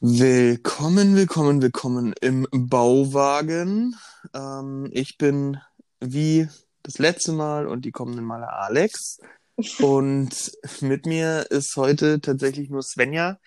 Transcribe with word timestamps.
Willkommen, 0.00 1.16
willkommen, 1.16 1.60
willkommen 1.60 2.14
im 2.20 2.46
Bauwagen. 2.52 3.96
Ähm, 4.32 4.88
ich 4.92 5.18
bin 5.18 5.58
wie 5.98 6.46
das 6.84 7.00
letzte 7.00 7.32
Mal 7.32 7.66
und 7.66 7.84
die 7.84 7.90
kommenden 7.90 8.24
Male 8.24 8.48
Alex. 8.48 9.18
Und 9.80 10.52
mit 10.82 11.04
mir 11.04 11.50
ist 11.50 11.74
heute 11.74 12.20
tatsächlich 12.20 12.70
nur 12.70 12.84
Svenja. 12.84 13.40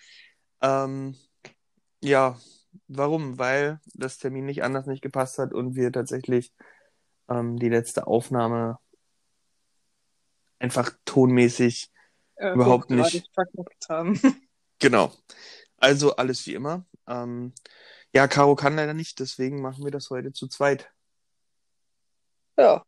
Ähm, 0.60 1.16
ja, 2.02 2.38
warum? 2.86 3.38
Weil 3.38 3.80
das 3.94 4.18
Termin 4.18 4.44
nicht 4.44 4.62
anders 4.62 4.84
nicht 4.84 5.00
gepasst 5.00 5.38
hat 5.38 5.54
und 5.54 5.74
wir 5.74 5.90
tatsächlich 5.90 6.52
ähm, 7.30 7.58
die 7.58 7.70
letzte 7.70 8.06
Aufnahme 8.06 8.78
einfach 10.58 10.92
tonmäßig 11.06 11.90
äh, 12.34 12.52
überhaupt 12.52 12.90
nicht. 12.90 13.26
verkackt 13.32 13.88
haben. 13.88 14.20
Genau. 14.80 15.12
Also 15.82 16.14
alles 16.14 16.46
wie 16.46 16.54
immer. 16.54 16.86
Ähm, 17.08 17.52
ja, 18.14 18.28
Caro 18.28 18.54
kann 18.54 18.76
leider 18.76 18.94
nicht, 18.94 19.18
deswegen 19.18 19.60
machen 19.60 19.82
wir 19.82 19.90
das 19.90 20.10
heute 20.10 20.32
zu 20.32 20.46
zweit. 20.46 20.88
ja, 22.56 22.84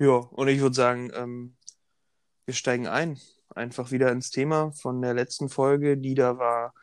Ja, 0.00 0.16
und 0.16 0.48
ich 0.48 0.60
würde 0.60 0.74
sagen, 0.74 1.12
ähm, 1.14 1.56
wir 2.44 2.54
steigen 2.54 2.88
ein. 2.88 3.20
Einfach 3.54 3.92
wieder 3.92 4.10
ins 4.10 4.30
Thema 4.30 4.72
von 4.72 5.00
der 5.00 5.14
letzten 5.14 5.48
Folge, 5.48 5.96
die 5.96 6.14
da 6.14 6.38
war 6.38 6.74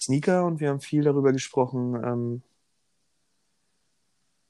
Sneaker 0.00 0.46
und 0.46 0.58
wir 0.58 0.70
haben 0.70 0.80
viel 0.80 1.04
darüber 1.04 1.32
gesprochen, 1.32 1.94
ähm, 2.02 2.42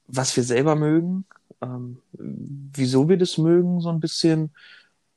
was 0.07 0.35
wir 0.37 0.43
selber 0.43 0.75
mögen, 0.75 1.25
ähm, 1.61 2.01
wieso 2.13 3.09
wir 3.09 3.17
das 3.17 3.37
mögen, 3.37 3.81
so 3.81 3.89
ein 3.89 3.99
bisschen. 3.99 4.55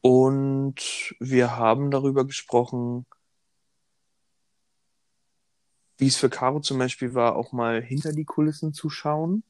Und 0.01 1.15
wir 1.21 1.57
haben 1.57 1.93
darüber 1.93 2.27
gesprochen, 2.27 3.07
wie 5.99 6.07
es 6.07 6.17
für 6.17 6.29
Caro 6.29 6.61
zum 6.61 6.79
Beispiel 6.79 7.15
war, 7.15 7.37
auch 7.37 7.53
mal 7.53 7.83
hinter 7.83 8.13
die 8.13 8.25
Kulissen 8.25 8.73
zu 8.73 8.91
schauen. 8.91 9.43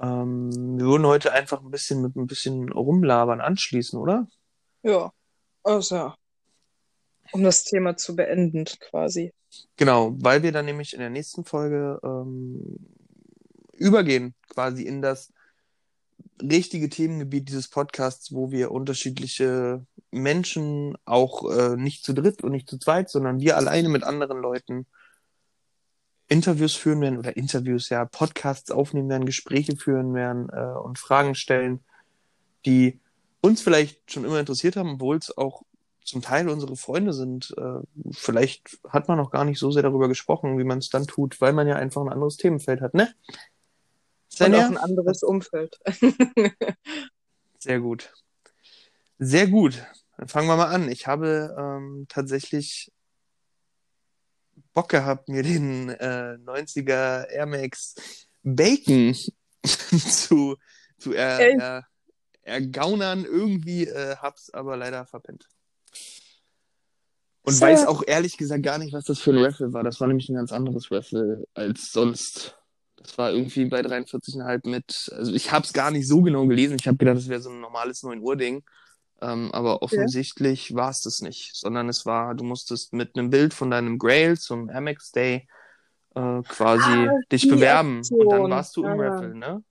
Ähm, 0.00 0.78
wir 0.78 0.86
würden 0.86 1.06
heute 1.06 1.32
einfach 1.32 1.62
ein 1.62 1.70
bisschen 1.70 2.02
mit 2.02 2.16
ein 2.16 2.26
bisschen 2.26 2.70
Rumlabern 2.70 3.40
anschließen, 3.40 3.98
oder? 3.98 4.26
ja. 4.82 5.12
Also. 5.64 6.12
Um 7.30 7.44
das 7.44 7.64
Thema 7.64 7.96
zu 7.96 8.16
beenden, 8.16 8.64
quasi. 8.64 9.32
Genau, 9.76 10.14
weil 10.18 10.42
wir 10.42 10.52
dann 10.52 10.64
nämlich 10.64 10.92
in 10.92 10.98
der 10.98 11.08
nächsten 11.08 11.44
Folge 11.44 12.00
ähm, 12.02 12.78
übergehen, 13.72 14.34
quasi 14.48 14.82
in 14.82 15.02
das 15.02 15.32
richtige 16.42 16.88
Themengebiet 16.88 17.48
dieses 17.48 17.68
Podcasts, 17.68 18.32
wo 18.32 18.50
wir 18.50 18.72
unterschiedliche 18.72 19.86
Menschen, 20.10 20.96
auch 21.04 21.50
äh, 21.50 21.76
nicht 21.76 22.04
zu 22.04 22.12
dritt 22.12 22.42
und 22.42 22.52
nicht 22.52 22.68
zu 22.68 22.78
zweit, 22.78 23.08
sondern 23.08 23.40
wir 23.40 23.56
alleine 23.56 23.88
mit 23.88 24.02
anderen 24.02 24.40
Leuten 24.40 24.86
Interviews 26.28 26.74
führen 26.74 27.00
werden 27.00 27.18
oder 27.18 27.36
Interviews, 27.36 27.88
ja, 27.88 28.04
Podcasts 28.04 28.70
aufnehmen 28.70 29.08
werden, 29.08 29.26
Gespräche 29.26 29.76
führen 29.76 30.14
werden 30.14 30.48
äh, 30.50 30.78
und 30.78 30.98
Fragen 30.98 31.34
stellen, 31.34 31.80
die 32.64 33.00
uns 33.40 33.60
vielleicht 33.60 34.10
schon 34.10 34.24
immer 34.24 34.40
interessiert 34.40 34.76
haben, 34.76 34.94
obwohl 34.94 35.16
es 35.16 35.36
auch 35.36 35.62
zum 36.04 36.22
Teil 36.22 36.48
unsere 36.48 36.76
Freunde 36.76 37.12
sind. 37.12 37.54
Äh, 37.56 37.80
vielleicht 38.12 38.78
hat 38.88 39.08
man 39.08 39.18
noch 39.18 39.30
gar 39.30 39.44
nicht 39.44 39.58
so 39.58 39.70
sehr 39.70 39.82
darüber 39.82 40.08
gesprochen, 40.08 40.58
wie 40.58 40.64
man 40.64 40.78
es 40.78 40.90
dann 40.90 41.06
tut, 41.06 41.40
weil 41.40 41.52
man 41.52 41.68
ja 41.68 41.76
einfach 41.76 42.02
ein 42.02 42.08
anderes 42.08 42.36
Themenfeld 42.36 42.80
hat, 42.80 42.94
ne? 42.94 43.14
Und 43.28 44.36
Svenja? 44.36 44.66
auch 44.66 44.70
ein 44.70 44.78
anderes 44.78 45.22
Umfeld. 45.22 45.78
Sehr 47.58 47.80
gut. 47.80 48.12
Sehr 49.18 49.46
gut. 49.46 49.84
Dann 50.16 50.28
fangen 50.28 50.48
wir 50.48 50.56
mal 50.56 50.70
an. 50.70 50.88
Ich 50.88 51.06
habe 51.06 51.54
ähm, 51.58 52.06
tatsächlich 52.08 52.90
Bock 54.74 54.88
gehabt, 54.88 55.28
mir 55.28 55.42
den 55.42 55.90
äh, 55.90 56.38
90er 56.44 57.28
Air 57.28 57.46
Max 57.46 57.94
Bacon 58.42 59.14
zu, 59.64 60.56
zu 60.98 61.12
er, 61.12 61.40
er, 61.40 61.86
ergaunern. 62.42 63.24
Irgendwie 63.24 63.86
äh, 63.86 64.16
hab's 64.16 64.50
aber 64.50 64.76
leider 64.76 65.06
verpennt. 65.06 65.46
Und 67.44 67.54
So. 67.54 67.60
weiß 67.62 67.86
auch 67.86 68.02
ehrlich 68.06 68.36
gesagt 68.36 68.62
gar 68.62 68.78
nicht, 68.78 68.92
was 68.92 69.04
das 69.04 69.18
für 69.18 69.32
ein 69.32 69.44
Raffle 69.44 69.72
war. 69.72 69.82
Das 69.82 70.00
war 70.00 70.08
nämlich 70.08 70.28
ein 70.28 70.36
ganz 70.36 70.52
anderes 70.52 70.90
Raffle 70.90 71.44
als 71.54 71.90
sonst. 71.92 72.56
Das 72.96 73.18
war 73.18 73.32
irgendwie 73.32 73.64
bei 73.64 73.80
43,5 73.80 74.68
mit. 74.68 75.12
Also 75.16 75.32
ich 75.32 75.50
habe 75.50 75.64
es 75.64 75.72
gar 75.72 75.90
nicht 75.90 76.06
so 76.06 76.22
genau 76.22 76.46
gelesen. 76.46 76.76
Ich 76.78 76.86
habe 76.86 76.96
gedacht, 76.96 77.16
das 77.16 77.28
wäre 77.28 77.40
so 77.40 77.50
ein 77.50 77.60
normales 77.60 78.02
9 78.04 78.20
Uhr 78.20 78.36
Ding. 78.36 78.62
Ähm, 79.22 79.50
aber 79.52 79.82
offensichtlich 79.82 80.74
war 80.74 80.90
es 80.90 81.00
das 81.02 81.20
nicht, 81.22 81.54
sondern 81.54 81.88
es 81.88 82.04
war, 82.04 82.34
du 82.34 82.42
musstest 82.44 82.92
mit 82.92 83.16
einem 83.16 83.30
Bild 83.30 83.54
von 83.54 83.70
deinem 83.70 83.98
Grail 83.98 84.36
zum 84.36 84.68
Amex 84.68 85.12
Day 85.12 85.46
äh, 86.16 86.42
quasi 86.42 86.90
Ah, 87.08 87.18
dich 87.30 87.48
bewerben 87.48 87.98
und 87.98 88.10
dann 88.10 88.28
Aktion. 88.32 88.50
warst 88.50 88.76
du 88.76 88.84
im 88.84 89.00
Ja. 89.00 89.08
Raffle, 89.08 89.34
ne? 89.36 89.64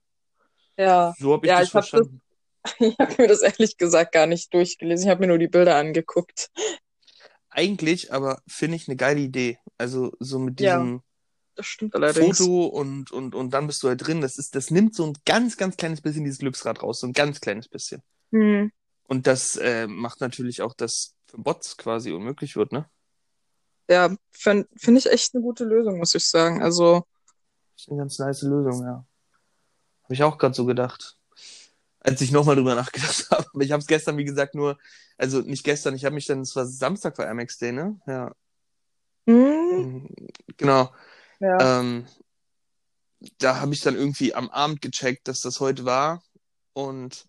Ja, 0.78 1.14
So 1.18 1.34
habe 1.34 1.46
ich 1.46 1.50
Ja, 1.50 1.58
das 1.60 1.68
ich 1.68 1.74
hab 1.74 1.82
das- 1.82 1.90
verstanden. 1.90 2.22
ich 2.78 2.98
habe 2.98 3.14
mir 3.22 3.28
das 3.28 3.42
ehrlich 3.42 3.76
gesagt 3.76 4.12
gar 4.12 4.26
nicht 4.26 4.54
durchgelesen. 4.54 5.04
Ich 5.06 5.10
habe 5.10 5.20
mir 5.20 5.26
nur 5.26 5.38
die 5.38 5.48
Bilder 5.48 5.76
angeguckt. 5.76 6.48
Eigentlich, 7.50 8.12
aber 8.12 8.40
finde 8.46 8.76
ich 8.76 8.88
eine 8.88 8.96
geile 8.96 9.20
Idee. 9.20 9.58
Also 9.76 10.12
so 10.18 10.38
mit 10.38 10.60
Ja, 10.60 10.78
diesem 10.78 11.02
Das 11.56 11.66
stimmt 11.66 11.94
allerdings. 11.94 12.38
Foto 12.38 12.66
und, 12.66 13.10
und, 13.10 13.34
und 13.34 13.50
dann 13.52 13.66
bist 13.66 13.82
du 13.82 13.88
halt 13.88 14.06
drin. 14.06 14.20
Das 14.22 14.38
ist, 14.38 14.54
das 14.54 14.70
nimmt 14.70 14.94
so 14.94 15.04
ein 15.06 15.12
ganz, 15.26 15.56
ganz 15.58 15.76
kleines 15.76 16.00
bisschen 16.00 16.24
dieses 16.24 16.38
Glücksrad 16.38 16.82
raus. 16.82 17.00
So 17.00 17.06
ein 17.06 17.12
ganz 17.12 17.40
kleines 17.40 17.68
bisschen. 17.68 18.00
Hm. 18.30 18.72
Und 19.08 19.26
das 19.26 19.56
äh, 19.56 19.86
macht 19.86 20.20
natürlich 20.20 20.62
auch, 20.62 20.74
dass 20.74 21.14
für 21.26 21.38
Bots 21.38 21.76
quasi 21.76 22.12
unmöglich 22.12 22.56
wird, 22.56 22.72
ne? 22.72 22.88
Ja, 23.88 24.14
finde 24.30 24.68
find 24.76 24.98
ich 24.98 25.10
echt 25.10 25.34
eine 25.34 25.42
gute 25.42 25.64
Lösung, 25.64 25.98
muss 25.98 26.14
ich 26.14 26.26
sagen. 26.26 26.62
Also, 26.62 27.06
Das 27.74 27.82
ist 27.82 27.88
eine 27.88 27.98
ganz 27.98 28.18
nice 28.18 28.42
Lösung, 28.42 28.82
ja. 28.84 29.04
Habe 30.04 30.14
ich 30.14 30.22
auch 30.22 30.38
gerade 30.38 30.54
so 30.54 30.64
gedacht. 30.64 31.16
Als 32.00 32.20
ich 32.20 32.32
nochmal 32.32 32.56
drüber 32.56 32.74
nachgedacht 32.76 33.28
habe. 33.30 33.46
Aber 33.52 33.62
ich 33.62 33.72
habe 33.72 33.80
es 33.80 33.86
gestern, 33.86 34.16
wie 34.16 34.24
gesagt, 34.24 34.54
nur, 34.54 34.78
also 35.18 35.40
nicht 35.40 35.64
gestern, 35.64 35.94
ich 35.94 36.04
habe 36.04 36.14
mich 36.14 36.26
dann, 36.26 36.40
es 36.40 36.56
war 36.56 36.66
Samstag 36.66 37.18
war 37.18 37.28
Amex 37.28 37.58
Day, 37.58 37.72
ne? 37.72 38.00
Ja. 38.06 38.32
hm, 39.26 40.08
Genau. 40.56 40.92
ja. 41.40 41.80
Ähm, 41.80 42.06
da 43.38 43.60
habe 43.60 43.72
ich 43.72 43.80
dann 43.80 43.94
irgendwie 43.94 44.34
am 44.34 44.50
Abend 44.50 44.80
gecheckt, 44.80 45.28
dass 45.28 45.40
das 45.40 45.60
heute 45.60 45.84
war. 45.84 46.22
Und. 46.72 47.26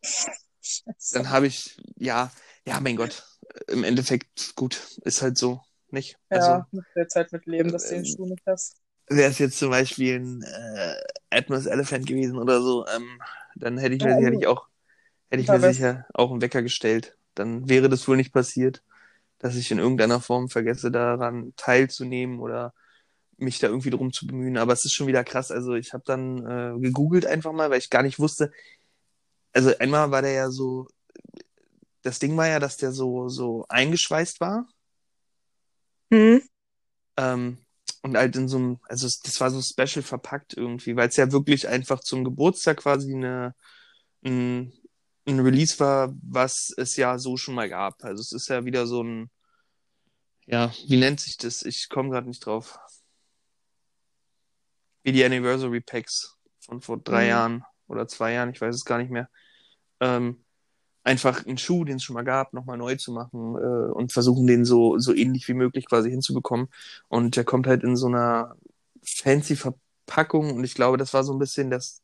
Dann 1.12 1.30
habe 1.30 1.48
ich, 1.48 1.78
ja, 1.98 2.32
ja, 2.68 2.80
mein 2.80 2.96
Gott, 2.96 3.26
im 3.68 3.84
Endeffekt, 3.84 4.56
gut, 4.56 4.98
ist 5.04 5.22
halt 5.22 5.38
so, 5.38 5.62
nicht? 5.90 6.18
Also, 6.32 6.58
Ja, 6.58 6.68
musst 6.72 6.88
du 6.96 7.00
jetzt 7.00 7.16
halt 7.16 7.32
mit 7.32 7.46
leben, 7.46 7.72
dass 7.72 7.88
du 7.88 7.96
den 7.96 8.04
ähm, 8.04 8.06
Schuh 8.06 8.26
nicht 8.26 8.44
hast. 8.46 8.82
wäre 9.10 9.30
es 9.32 9.40
jetzt 9.40 9.60
zum 9.60 9.70
Beispiel 9.72 10.20
ein 10.20 10.44
äh, 10.44 10.96
Atmos 11.32 11.66
Elephant 11.66 12.08
gewesen 12.08 12.38
oder 12.40 12.62
so, 12.62 12.86
ähm, 12.88 13.22
dann 13.56 13.78
hätte 13.78 13.96
ich 13.96 14.04
mir 14.04 14.16
Ja, 14.16 14.16
sicherlich 14.16 14.48
auch, 14.48 14.68
hätte 15.32 15.44
ich 15.44 15.52
mir 15.52 15.62
sicher 15.62 16.08
auch 16.14 16.32
einen 16.32 16.42
Wecker 16.42 16.62
gestellt. 16.64 17.18
Dann 17.36 17.70
wäre 17.70 17.90
das 17.90 18.08
wohl 18.08 18.18
nicht 18.18 18.34
passiert, 18.34 18.84
dass 19.40 19.56
ich 19.56 19.72
in 19.72 19.80
irgendeiner 19.80 20.22
Form 20.22 20.50
vergesse, 20.50 20.92
daran 20.92 21.54
teilzunehmen 21.58 22.40
oder 22.40 22.74
mich 23.38 23.60
da 23.60 23.68
irgendwie 23.68 23.90
drum 23.92 24.14
zu 24.14 24.28
bemühen. 24.28 24.58
Aber 24.58 24.74
es 24.74 24.86
ist 24.86 24.94
schon 24.94 25.08
wieder 25.08 25.24
krass. 25.24 25.52
Also 25.52 25.74
ich 25.76 25.94
habe 25.94 26.04
dann 26.06 26.46
äh, 26.46 26.80
gegoogelt 26.80 27.26
einfach 27.26 27.52
mal, 27.54 27.70
weil 27.70 27.80
ich 27.80 27.90
gar 27.90 28.04
nicht 28.04 28.20
wusste. 28.20 28.52
Also 29.54 29.78
einmal 29.80 30.12
war 30.12 30.22
der 30.22 30.34
ja 30.34 30.50
so, 30.52 30.88
das 32.04 32.20
Ding 32.20 32.36
war 32.38 32.48
ja, 32.48 32.60
dass 32.60 32.78
der 32.78 32.92
so 32.92 33.30
so 33.30 33.66
eingeschweißt 33.70 34.40
war. 34.42 34.68
Hm? 36.12 36.40
Ähm, 37.18 37.58
und 38.02 38.18
halt 38.18 38.36
in 38.36 38.48
so 38.48 38.58
einem, 38.58 38.80
also 38.90 39.08
das 39.24 39.40
war 39.40 39.50
so 39.52 39.62
special 39.62 40.04
verpackt 40.04 40.56
irgendwie, 40.58 40.96
weil 40.96 41.10
es 41.10 41.16
ja 41.18 41.32
wirklich 41.32 41.68
einfach 41.68 42.00
zum 42.02 42.24
Geburtstag 42.24 42.78
quasi 42.78 43.14
eine, 43.14 43.56
ein, 44.26 44.74
ein 45.28 45.40
Release 45.40 45.80
war, 45.80 46.14
was 46.24 46.74
es 46.78 46.96
ja 46.98 47.18
so 47.20 47.38
schon 47.38 47.56
mal 47.56 47.70
gab. 47.70 48.04
Also 48.04 48.22
es 48.22 48.32
ist 48.34 48.50
ja 48.50 48.66
wieder 48.66 48.88
so 48.88 49.04
ein, 49.04 49.30
ja, 50.46 50.74
wie 50.88 50.98
nennt 50.98 51.20
sich 51.20 51.38
das? 51.38 51.64
Ich 51.64 51.90
komme 51.90 52.10
gerade 52.10 52.28
nicht 52.28 52.46
drauf. 52.46 52.78
Wie 55.04 55.12
die 55.14 55.24
Anniversary 55.24 55.82
Packs 55.82 56.38
von 56.60 56.82
vor 56.82 56.98
drei 56.98 57.24
Mhm. 57.24 57.30
Jahren 57.30 57.66
oder 57.94 58.08
zwei 58.08 58.34
Jahren, 58.34 58.50
ich 58.50 58.62
weiß 58.62 58.76
es 58.76 58.86
gar 58.86 58.98
nicht 58.98 59.12
mehr. 59.12 59.30
Ähm, 60.00 60.44
einfach 61.04 61.46
einen 61.46 61.58
Schuh, 61.58 61.84
den 61.84 61.98
es 61.98 62.04
schon 62.04 62.14
mal 62.14 62.24
gab, 62.24 62.54
nochmal 62.54 62.78
neu 62.78 62.96
zu 62.96 63.12
machen 63.12 63.56
äh, 63.56 63.92
und 63.92 64.12
versuchen, 64.12 64.48
den 64.48 64.66
so, 64.66 64.98
so 65.00 65.14
ähnlich 65.14 65.48
wie 65.48 65.54
möglich 65.54 65.86
quasi 65.88 66.10
hinzubekommen. 66.10 66.68
Und 67.08 67.36
der 67.36 67.44
kommt 67.44 67.68
halt 67.68 67.84
in 67.84 67.96
so 67.96 68.08
einer 68.08 68.56
fancy 69.04 69.56
Verpackung 69.56 70.56
und 70.56 70.64
ich 70.64 70.76
glaube, 70.76 70.98
das 70.98 71.14
war 71.14 71.24
so 71.24 71.34
ein 71.34 71.40
bisschen 71.40 71.70
das 71.70 72.02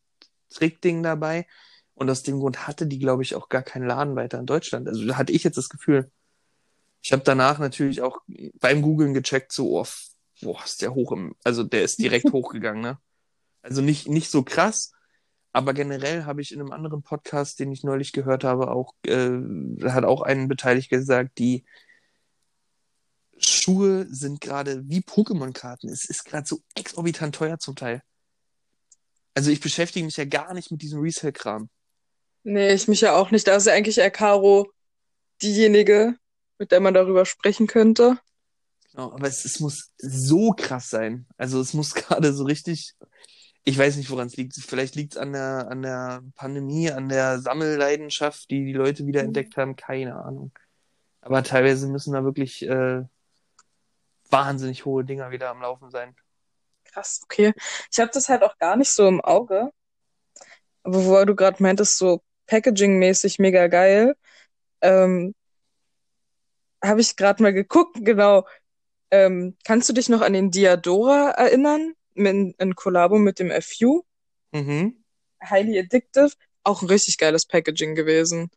Trickding 0.50 1.03
dabei. 1.03 1.47
Und 1.94 2.09
aus 2.09 2.24
dem 2.24 2.39
Grund 2.39 2.68
hatte 2.68 2.88
die, 2.88 3.00
glaube 3.00 3.24
ich, 3.24 3.36
auch 3.36 3.50
gar 3.50 3.62
keinen 3.62 3.86
Laden 3.86 4.15
weiter 4.15 4.39
in 4.39 4.45
Deutschland. 4.45 4.88
Also 4.88 5.06
da 5.06 5.18
hatte 5.18 5.33
ich 5.33 5.44
jetzt 5.44 5.57
das 5.57 5.69
Gefühl. 5.69 6.09
Ich 7.01 7.12
habe 7.12 7.24
danach 7.25 7.59
natürlich 7.59 8.01
auch 8.01 8.19
beim 8.59 8.81
Googlen 8.81 9.13
gecheckt, 9.13 9.51
so, 9.51 9.80
oh, 9.80 9.86
boah, 10.41 10.63
ist 10.63 10.81
der 10.81 10.94
hoch 10.94 11.12
im, 11.12 11.36
also 11.44 11.63
der 11.63 11.83
ist 11.83 12.00
direkt 12.00 12.25
hochgegangen, 12.31 12.81
ne? 12.81 12.97
Also 13.62 13.81
nicht, 13.81 14.07
nicht 14.07 14.30
so 14.31 14.44
krass, 14.44 14.94
aber 15.51 15.74
generell 15.74 16.25
habe 16.25 16.42
ich 16.42 16.51
in 16.51 16.60
einem 16.60 16.72
anderen 16.72 17.01
Podcast, 17.01 17.60
den 17.60 17.72
ich 17.72 17.84
neulich 17.84 18.12
gehört 18.12 18.44
habe, 18.44 18.72
auch, 18.72 18.94
äh, 19.06 19.40
hat 19.90 20.06
auch 20.06 20.22
einen 20.22 20.48
beteiligt 20.48 20.90
gesagt, 20.90 21.38
die 21.40 21.66
Schuhe 23.38 24.06
sind 24.10 24.42
gerade 24.42 24.88
wie 24.90 25.00
Pokémon-Karten. 25.00 25.90
Es 25.90 26.06
ist 26.06 26.25
gerade 26.25 26.46
so 26.48 26.60
exorbitant 26.75 27.36
teuer 27.36 27.57
zum 27.57 27.75
Teil. 27.75 28.01
Also 29.34 29.51
ich 29.51 29.62
beschäftige 29.62 30.06
mich 30.06 30.18
ja 30.18 30.25
gar 30.25 30.54
nicht 30.54 30.72
mit 30.72 30.81
diesem 30.81 31.00
Resale-Kram. 31.00 31.69
Nee, 32.44 32.74
ich 32.74 32.88
mich 32.88 33.01
ja 33.01 33.16
auch 33.16 33.31
nicht. 33.31 33.48
Da 33.48 33.56
ist 33.56 33.68
ja 33.68 33.74
eigentlich 33.74 33.98
eher 33.98 34.12
Caro 34.12 34.72
diejenige, 35.42 36.16
mit 36.57 36.72
der 36.72 36.80
man 36.80 36.94
darüber 36.94 37.25
sprechen 37.25 37.68
könnte. 37.68 38.19
Genau, 38.92 39.13
aber 39.13 39.28
es, 39.28 39.46
es 39.46 39.60
muss 39.60 39.92
so 39.98 40.51
krass 40.51 40.90
sein. 40.90 41.25
Also 41.38 41.62
es 41.62 41.74
muss 41.74 41.94
gerade 41.96 42.34
so 42.34 42.44
richtig. 42.44 42.96
Ich 43.64 43.78
weiß 43.78 43.98
nicht, 43.98 44.10
woran 44.10 44.28
es 44.28 44.38
liegt. 44.38 44.56
Vielleicht 44.56 44.96
liegt 44.96 45.14
es 45.14 45.18
an 45.18 45.34
der, 45.34 45.68
an 45.70 45.82
der 45.82 46.24
Pandemie, 46.36 46.92
an 46.92 47.10
der 47.10 47.40
Sammelleidenschaft, 47.40 48.50
die 48.50 48.66
die 48.66 48.74
Leute 48.74 49.06
wieder 49.06 49.22
entdeckt 49.22 49.58
haben. 49.58 49.76
Keine 49.76 50.16
Ahnung. 50.16 50.52
Aber 51.22 51.44
teilweise 51.44 51.88
müssen 51.88 52.14
da 52.14 52.24
wirklich 52.24 52.64
äh, 52.64 53.04
wahnsinnig 54.30 54.86
hohe 54.86 55.04
Dinger 55.04 55.32
wieder 55.32 55.50
am 55.50 55.62
Laufen 55.62 55.90
sein. 55.90 56.16
Krass, 56.86 57.22
okay. 57.24 57.54
Ich 57.92 58.00
habe 58.00 58.12
das 58.14 58.30
halt 58.30 58.44
auch 58.44 58.58
gar 58.58 58.76
nicht 58.76 58.92
so 58.92 59.08
im 59.08 59.22
Auge. 59.22 59.72
Aber 60.84 61.06
wo 61.06 61.26
du 61.26 61.36
gerade 61.36 61.62
meintest, 61.62 61.98
so 61.98 62.22
Packaging-mäßig 62.48 63.40
mega 63.40 63.68
geil, 63.68 64.16
ähm, 64.82 65.36
habe 66.84 67.02
ich 67.02 67.16
gerade 67.16 67.44
mal 67.44 67.54
geguckt, 67.54 67.98
genau. 68.02 68.48
Ähm, 69.12 69.58
kannst 69.64 69.90
du 69.90 69.94
dich 69.94 70.10
noch 70.10 70.22
an 70.22 70.34
den 70.34 70.52
Diadora 70.52 71.32
erinnern? 71.32 71.94
In, 72.25 72.54
in 72.57 72.75
Kollabo 72.75 73.18
mit 73.18 73.39
dem 73.39 73.51
FU? 73.62 74.04
Mhm. 74.51 75.04
Highly 75.44 75.80
Addictive. 75.80 76.31
Auch 76.63 76.81
ein 76.81 76.88
richtig 76.89 77.18
geiles 77.18 77.45
Packaging 77.45 77.95
gewesen. 77.95 78.50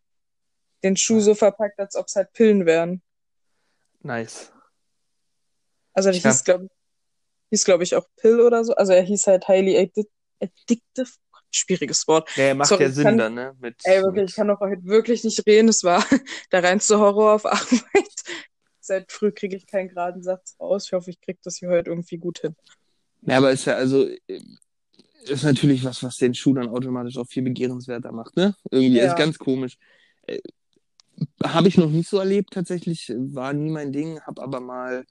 Den 0.83 0.97
Schuh 0.97 1.21
so 1.21 1.35
verpackt, 1.35 1.79
als 1.79 1.95
ob 1.97 2.07
es 2.09 2.17
halt 2.17 2.33
Pillen 2.33 2.67
wären. 2.67 3.03
Nice. 4.01 4.53
Also 5.93 6.11
der 6.11 6.19
Ich 6.19 6.25
hab- 6.25 6.33
hieß, 6.33 6.45
glaube 6.45 6.69
hieß, 7.51 7.65
glaub 7.65 7.81
ich, 7.83 7.95
auch 7.95 8.07
Pill 8.17 8.41
oder 8.41 8.65
so. 8.65 8.75
Also 8.75 8.93
er 8.93 9.03
hieß 9.03 9.27
halt 9.27 9.47
Highly 9.47 9.77
Addi- 9.79 10.09
Addictive. 10.41 11.11
Schwieriges 11.55 12.09
Wort. 12.09 12.35
Ja, 12.37 12.45
er 12.45 12.55
macht 12.55 12.71
Sorry, 12.71 12.85
ja 12.85 12.91
Sinn 12.91 13.05
kann- 13.05 13.19
dann, 13.19 13.35
ne? 13.35 13.55
Mit, 13.61 13.77
Ey, 13.85 14.01
wirklich, 14.03 14.23
mit, 14.23 14.31
ich 14.31 14.37
kann 14.37 14.49
doch 14.49 14.59
heute 14.61 14.83
wirklich 14.85 15.23
nicht 15.23 15.47
reden. 15.47 15.69
Es 15.69 15.85
war 15.85 16.03
der 16.51 16.65
reinste 16.65 16.99
Horror 16.99 17.35
auf 17.35 17.45
Arbeit. 17.47 18.23
Seit 18.81 19.13
früh 19.13 19.31
kriege 19.33 19.55
ich 19.57 19.67
keinen 19.67 19.89
geraden 19.91 20.23
Satz 20.23 20.57
raus. 20.59 20.87
Ich 20.87 20.93
hoffe, 20.95 21.11
ich 21.11 21.21
kriege 21.21 21.39
das 21.45 21.59
hier 21.59 21.69
heute 21.69 21.91
irgendwie 21.91 22.17
gut 22.17 22.41
hin. 22.41 22.57
Ja, 23.23 23.39
aber 23.39 23.51
ist 23.53 23.65
ja 23.67 23.75
also 23.75 24.07
äh, 24.09 24.41
ist 25.25 25.45
natürlich 25.45 25.85
was, 25.85 26.03
was 26.03 26.17
den 26.17 26.35
Schuh 26.35 26.55
dann 26.55 26.69
automatisch 26.69 27.17
auch 27.17 27.27
viel 27.29 27.43
begehrenswerter 27.43 28.13
macht, 28.13 28.37
ne? 28.37 28.55
Irgendwie 28.71 28.99
Ja. 28.99 29.05
ist 29.07 29.17
ganz 29.17 29.39
komisch. 29.39 29.79
Äh, 30.27 30.41
habe 31.45 31.69
ich 31.69 31.77
noch 31.77 31.91
nicht 31.91 32.09
so 32.09 32.19
erlebt 32.19 32.51
tatsächlich, 32.53 33.13
war 33.17 33.53
nie 33.53 33.71
mein 33.71 33.93
Ding, 33.93 34.21
habe 34.23 34.43
aber 34.43 34.61
mal 34.61 35.05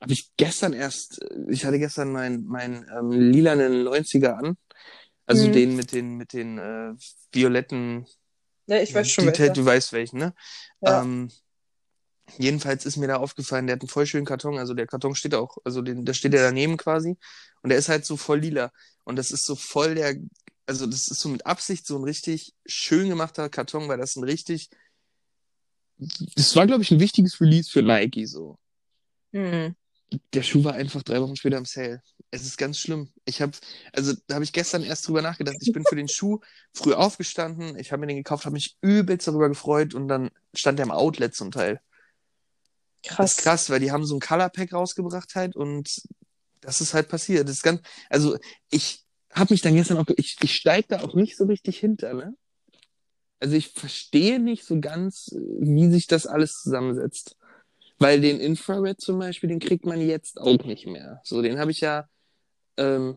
habe 0.00 0.12
ich 0.12 0.32
gestern 0.36 0.72
erst, 0.72 1.20
ich 1.48 1.64
hatte 1.64 1.78
gestern 1.78 2.12
mein 2.12 2.44
mein 2.44 2.86
ähm, 2.96 3.10
lilanen 3.10 3.84
90er 3.84 4.36
an, 4.38 4.56
also 5.26 5.46
Mhm. 5.48 5.52
den 5.52 5.76
mit 5.76 5.92
den 5.92 6.16
mit 6.16 6.32
den 6.32 6.58
äh, 6.58 6.94
violetten 7.32 8.06
Ja, 8.66 8.78
ich 8.80 8.94
weiß 8.94 9.10
schon, 9.10 9.26
Detail, 9.26 9.50
du 9.50 9.64
weißt 9.64 9.92
welchen, 9.92 10.18
ne? 10.18 10.34
Ja. 10.80 11.02
Ähm, 11.02 11.30
jedenfalls 12.38 12.86
ist 12.86 12.96
mir 12.96 13.08
da 13.08 13.16
aufgefallen, 13.16 13.66
der 13.66 13.76
hat 13.76 13.82
einen 13.82 13.88
voll 13.88 14.06
schönen 14.06 14.26
Karton, 14.26 14.58
also 14.58 14.74
der 14.74 14.86
Karton 14.86 15.14
steht 15.14 15.34
auch, 15.34 15.58
also 15.64 15.82
den, 15.82 16.04
der 16.04 16.14
steht 16.14 16.34
ja 16.34 16.42
daneben 16.42 16.76
quasi 16.76 17.16
und 17.62 17.70
der 17.70 17.78
ist 17.78 17.88
halt 17.88 18.04
so 18.04 18.16
voll 18.16 18.40
lila 18.40 18.72
und 19.04 19.16
das 19.16 19.30
ist 19.30 19.44
so 19.46 19.54
voll 19.54 19.94
der, 19.94 20.16
also 20.66 20.86
das 20.86 21.08
ist 21.08 21.20
so 21.20 21.28
mit 21.28 21.46
Absicht 21.46 21.86
so 21.86 21.96
ein 21.96 22.04
richtig 22.04 22.54
schön 22.66 23.08
gemachter 23.08 23.48
Karton, 23.48 23.88
weil 23.88 23.98
das 23.98 24.16
ein 24.16 24.24
richtig, 24.24 24.70
das 25.98 26.56
war 26.56 26.66
glaube 26.66 26.82
ich 26.82 26.90
ein 26.90 27.00
wichtiges 27.00 27.40
Release 27.40 27.70
für 27.70 27.82
Nike 27.82 28.26
so. 28.26 28.58
Hm. 29.32 29.74
Der 30.34 30.42
Schuh 30.42 30.62
war 30.62 30.74
einfach 30.74 31.02
drei 31.02 31.20
Wochen 31.22 31.36
später 31.36 31.56
im 31.56 31.64
Sale. 31.64 32.02
Es 32.30 32.44
ist 32.44 32.58
ganz 32.58 32.78
schlimm. 32.78 33.10
Ich 33.24 33.40
habe, 33.40 33.52
also 33.92 34.12
da 34.26 34.34
habe 34.34 34.44
ich 34.44 34.52
gestern 34.52 34.82
erst 34.82 35.08
drüber 35.08 35.22
nachgedacht. 35.22 35.56
Ich 35.60 35.72
bin 35.72 35.84
für 35.84 35.96
den 35.96 36.08
Schuh 36.08 36.40
früh 36.74 36.92
aufgestanden. 36.92 37.78
Ich 37.78 37.92
habe 37.92 38.00
mir 38.00 38.06
den 38.08 38.16
gekauft, 38.16 38.44
habe 38.44 38.54
mich 38.54 38.76
übelst 38.82 39.26
darüber 39.26 39.48
gefreut 39.48 39.94
und 39.94 40.08
dann 40.08 40.30
stand 40.54 40.78
der 40.78 40.86
im 40.86 40.92
Outlet 40.92 41.34
zum 41.34 41.50
Teil. 41.50 41.80
Das 43.02 43.16
Krass. 43.16 43.32
ist 43.32 43.42
krass, 43.42 43.70
weil 43.70 43.80
die 43.80 43.90
haben 43.92 44.04
so 44.04 44.16
ein 44.16 44.20
Color 44.20 44.48
Pack 44.48 44.72
rausgebracht 44.72 45.34
halt 45.34 45.56
und 45.56 46.02
das 46.60 46.80
ist 46.80 46.94
halt 46.94 47.08
passiert. 47.08 47.48
Das 47.48 47.56
ist 47.56 47.62
ganz, 47.62 47.80
also 48.08 48.36
ich 48.70 49.04
habe 49.32 49.52
mich 49.52 49.62
dann 49.62 49.74
gestern 49.74 49.98
auch, 49.98 50.06
ich, 50.16 50.36
ich 50.42 50.54
steige 50.54 50.88
da 50.88 51.00
auch 51.02 51.14
nicht 51.14 51.36
so 51.36 51.44
richtig 51.44 51.78
hinter, 51.78 52.14
ne? 52.14 52.34
Also 53.40 53.56
ich 53.56 53.68
verstehe 53.68 54.38
nicht 54.38 54.64
so 54.64 54.78
ganz, 54.80 55.34
wie 55.58 55.90
sich 55.90 56.06
das 56.06 56.26
alles 56.26 56.60
zusammensetzt. 56.62 57.36
Weil 57.98 58.20
den 58.20 58.38
Infrared 58.38 59.00
zum 59.00 59.18
Beispiel, 59.18 59.48
den 59.48 59.58
kriegt 59.58 59.84
man 59.84 60.00
jetzt 60.00 60.40
auch 60.40 60.64
nicht 60.64 60.86
mehr. 60.86 61.20
So, 61.24 61.42
den 61.42 61.58
habe 61.58 61.72
ich 61.72 61.80
ja, 61.80 62.08
ähm, 62.76 63.16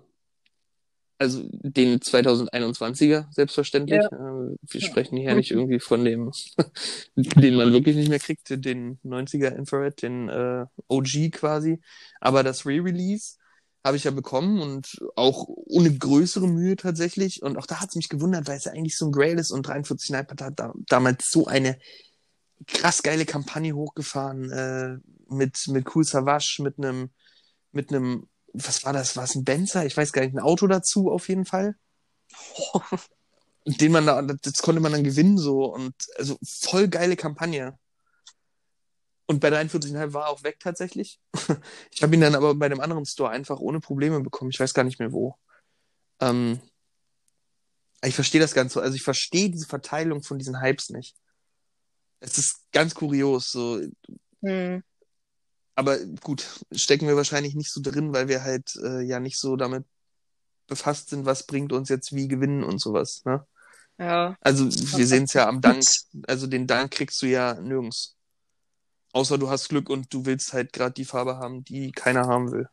also 1.18 1.44
den 1.52 2.00
2021er, 2.00 3.26
selbstverständlich. 3.32 4.02
Ja. 4.04 4.12
Ähm, 4.12 4.58
wir 4.62 4.82
Ja. 4.82 4.88
sprechen 4.88 5.18
hier 5.18 5.36
nicht 5.36 5.52
irgendwie 5.52 5.80
von 5.80 6.04
dem, 6.04 6.32
den 7.16 7.56
man 7.56 7.72
wirklich 7.74 7.96
nicht 7.96 8.10
mehr 8.10 8.20
kriegt, 8.20 8.50
den 8.50 9.00
90er 9.04 9.56
Infrared, 9.56 10.02
den 10.02 10.30
äh, 10.30 10.66
OG 10.88 11.32
quasi. 11.32 11.80
Aber 12.20 12.44
das 12.44 12.66
Re-Release 12.66 13.36
habe 13.84 13.98
ich 13.98 14.04
ja 14.04 14.12
bekommen 14.12 14.62
und 14.62 14.88
auch 15.16 15.46
ohne 15.48 15.96
größere 15.96 16.48
Mühe 16.48 16.76
tatsächlich. 16.76 17.44
Und 17.44 17.56
auch 17.58 17.68
da 17.68 17.80
hat 17.82 17.90
es 17.90 17.96
mich 17.96 18.10
gewundert, 18.10 18.48
weil 18.48 18.58
es 18.58 18.66
ja 18.66 18.72
eigentlich 18.72 18.98
so 18.98 19.06
ein 19.06 19.12
Grail 19.12 19.38
ist 19.38 19.52
und 19.52 19.68
43 19.68 20.08
Sniper 20.08 20.44
hat 20.46 20.60
da, 20.60 20.74
damals 20.88 21.30
so 21.30 21.46
eine 21.46 21.78
krass 22.68 23.04
geile 23.04 23.26
Kampagne 23.26 23.74
hochgefahren 23.76 24.52
äh, 24.52 24.98
mit 25.30 25.58
mit 25.68 25.96
Cool 25.96 26.04
Savage, 26.04 26.58
mit 26.64 26.78
einem 26.80 27.10
mit 27.72 27.90
einem 27.94 28.28
was 28.64 28.84
war 28.86 28.94
das? 28.94 29.16
War 29.16 29.24
es 29.24 29.36
ein 29.36 29.44
Benzer? 29.44 29.86
Ich 29.86 29.98
weiß 29.98 30.12
gar 30.12 30.24
nicht, 30.24 30.36
ein 30.36 30.40
Auto 30.40 30.68
dazu 30.68 31.12
auf 31.12 31.28
jeden 31.30 31.46
Fall. 31.46 31.76
Den 33.66 33.92
man 33.92 34.06
da, 34.06 34.22
das 34.22 34.62
konnte 34.62 34.82
man 34.82 34.92
dann 34.92 35.04
gewinnen 35.04 35.38
so 35.38 35.66
und 35.66 35.96
also 36.18 36.38
voll 36.44 36.88
geile 36.88 37.16
Kampagne. 37.16 37.78
Und 39.28 39.40
bei 39.40 39.50
43,5 39.50 40.14
war 40.14 40.26
er 40.26 40.30
auch 40.30 40.44
weg 40.44 40.60
tatsächlich. 40.60 41.20
Ich 41.92 42.04
habe 42.04 42.14
ihn 42.14 42.22
dann 42.22 42.36
aber 42.36 42.54
bei 42.56 42.70
dem 42.70 42.80
anderen 42.80 43.06
Store 43.06 43.30
einfach 43.30 43.60
ohne 43.60 43.80
Probleme 43.80 44.20
bekommen. 44.22 44.52
Ich 44.52 44.60
weiß 44.60 44.74
gar 44.74 44.84
nicht 44.84 45.00
mehr 45.00 45.14
wo. 45.14 45.36
Ähm, 46.20 46.60
ich 48.04 48.14
verstehe 48.14 48.42
das 48.42 48.54
Ganze. 48.54 48.82
Also 48.82 48.96
ich 48.96 49.02
verstehe 49.02 49.50
diese 49.50 49.66
Verteilung 49.66 50.22
von 50.22 50.38
diesen 50.38 50.62
Hypes 50.62 50.90
nicht. 50.90 51.16
Es 52.20 52.38
ist 52.38 52.72
ganz 52.72 52.94
kurios. 52.94 53.52
So, 53.52 53.82
Hm. 54.42 54.84
Aber 55.76 56.00
gut, 56.24 56.48
stecken 56.72 57.08
wir 57.08 57.16
wahrscheinlich 57.16 57.54
nicht 57.54 57.72
so 57.72 57.82
drin, 57.82 58.14
weil 58.14 58.28
wir 58.28 58.44
halt 58.44 58.76
äh, 58.78 59.02
ja 59.02 59.20
nicht 59.20 59.38
so 59.38 59.56
damit 59.56 59.86
befasst 60.68 61.10
sind, 61.10 61.26
was 61.26 61.46
bringt 61.46 61.74
uns 61.74 61.90
jetzt 61.90 62.16
wie 62.16 62.28
gewinnen 62.28 62.64
und 62.64 62.80
sowas. 62.80 63.24
Ne? 63.26 63.46
Ja. 63.98 64.36
Also 64.42 64.66
wir 64.66 65.06
sehen 65.06 65.26
es 65.26 65.34
ja 65.34 65.48
am 65.48 65.62
Dank. 65.62 65.84
Also 66.28 66.48
den 66.48 66.66
Dank 66.68 66.92
kriegst 66.92 67.22
du 67.22 67.28
ja 67.28 67.54
nirgends. 67.56 68.16
Außer 69.12 69.38
du 69.38 69.50
hast 69.50 69.70
Glück 69.70 69.90
und 69.90 70.14
du 70.14 70.26
willst 70.26 70.54
halt 70.54 70.74
gerade 70.74 70.94
die 70.94 71.06
Farbe 71.06 71.38
haben, 71.38 71.64
die 71.64 71.92
keiner 71.92 72.28
haben 72.28 72.52
will. 72.52 72.68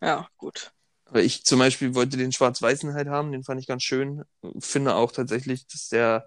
Ja, 0.00 0.28
gut. 0.36 0.72
Aber 1.06 1.22
ich 1.22 1.44
zum 1.44 1.58
Beispiel 1.58 1.94
wollte 1.94 2.16
den 2.16 2.32
schwarz-weißen 2.32 2.94
halt 2.94 3.08
haben, 3.08 3.32
den 3.32 3.44
fand 3.44 3.60
ich 3.60 3.66
ganz 3.66 3.82
schön. 3.82 4.24
Finde 4.58 4.94
auch 4.94 5.12
tatsächlich, 5.12 5.66
dass 5.66 5.88
der 5.88 6.26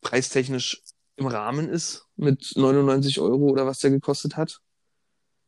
preistechnisch 0.00 0.82
im 1.16 1.26
Rahmen 1.26 1.68
ist 1.68 2.06
mit 2.16 2.52
99 2.56 3.20
Euro 3.20 3.48
oder 3.50 3.66
was 3.66 3.80
der 3.80 3.90
gekostet 3.90 4.36
hat. 4.36 4.60